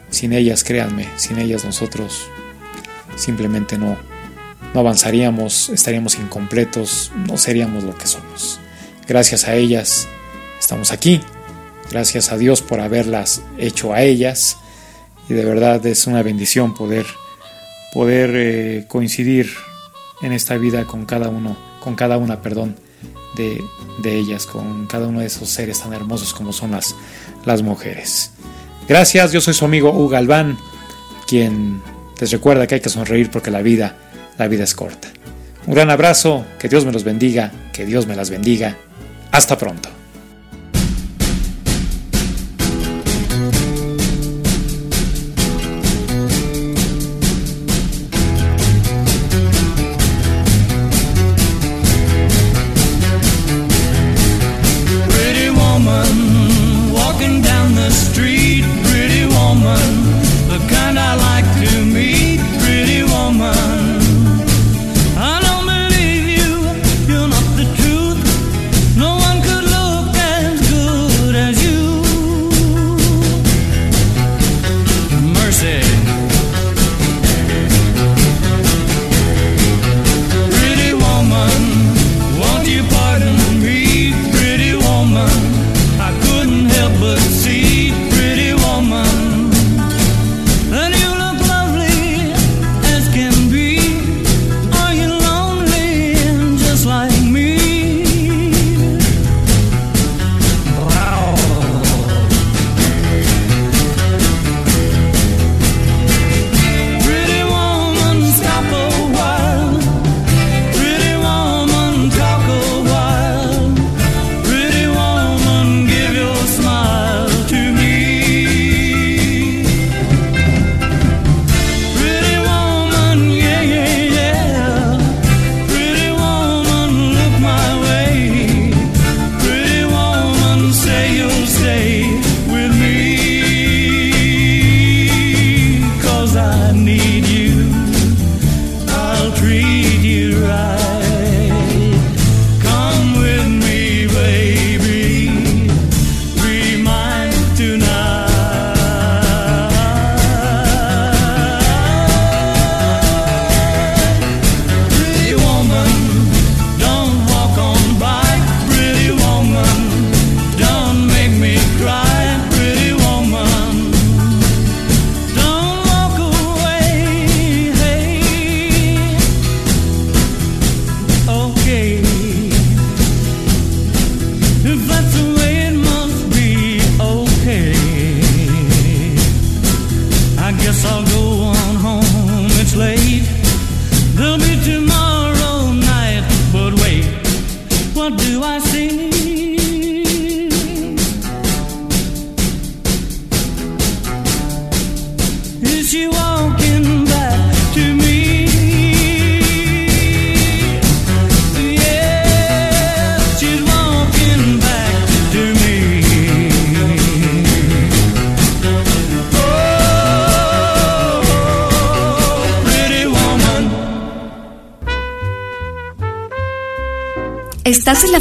sin 0.10 0.34
ellas, 0.34 0.64
créanme, 0.64 1.08
sin 1.18 1.40
ellas 1.40 1.66
nosotros 1.66 2.28
simplemente 3.16 3.78
no, 3.78 3.98
no 4.74 4.80
avanzaríamos, 4.80 5.70
estaríamos 5.70 6.16
incompletos, 6.16 7.12
no 7.28 7.38
seríamos 7.38 7.84
lo 7.84 7.96
que 7.98 8.08
somos. 8.08 8.60
Gracias 9.08 9.48
a 9.48 9.56
ellas 9.56 10.08
estamos 10.60 10.92
aquí, 10.92 11.22
gracias 11.90 12.32
a 12.32 12.38
Dios 12.38 12.62
por 12.62 12.80
haberlas 12.80 13.42
hecho 13.58 13.94
a 13.94 14.02
ellas 14.02 14.58
y 15.28 15.34
de 15.34 15.46
verdad 15.46 15.86
es 15.86 16.08
una 16.08 16.24
bendición 16.24 16.74
poder, 16.74 17.06
poder 17.94 18.32
eh, 18.36 18.86
coincidir 18.88 19.50
en 20.22 20.34
esta 20.34 20.58
vida 20.58 20.86
con 20.86 21.06
cada 21.06 21.30
uno, 21.30 21.58
con 21.80 21.96
cada 21.96 22.18
una, 22.18 22.42
perdón, 22.42 22.76
de, 23.36 23.64
de, 24.00 24.18
ellas, 24.18 24.46
con 24.46 24.88
cada 24.88 25.08
uno 25.08 25.20
de 25.22 25.28
esos 25.28 25.50
seres 25.50 25.80
tan 25.82 25.94
hermosos 25.94 26.34
como 26.34 26.52
son 26.52 26.72
las, 26.72 26.96
las 27.46 27.62
mujeres. 27.62 28.32
Gracias, 28.90 29.32
yo 29.32 29.40
soy 29.40 29.54
su 29.54 29.66
amigo 29.66 29.92
Hugo 29.92 30.10
Galván, 30.10 30.58
quien 31.28 31.80
les 32.20 32.32
recuerda 32.32 32.66
que 32.66 32.74
hay 32.74 32.82
que 32.82 32.90
sonreír 32.90 33.30
porque 33.30 33.52
la 33.52 33.62
vida, 33.62 33.96
la 34.40 34.48
vida 34.48 34.64
es 34.64 34.74
corta. 34.74 35.10
Un 35.68 35.76
gran 35.76 35.92
abrazo, 35.92 36.44
que 36.58 36.70
Dios 36.70 36.86
me 36.86 36.92
los 36.92 37.04
bendiga, 37.04 37.52
que 37.72 37.86
Dios 37.86 38.08
me 38.08 38.16
las 38.16 38.32
bendiga. 38.32 38.78
Hasta 39.32 39.60
pronto. 39.60 39.99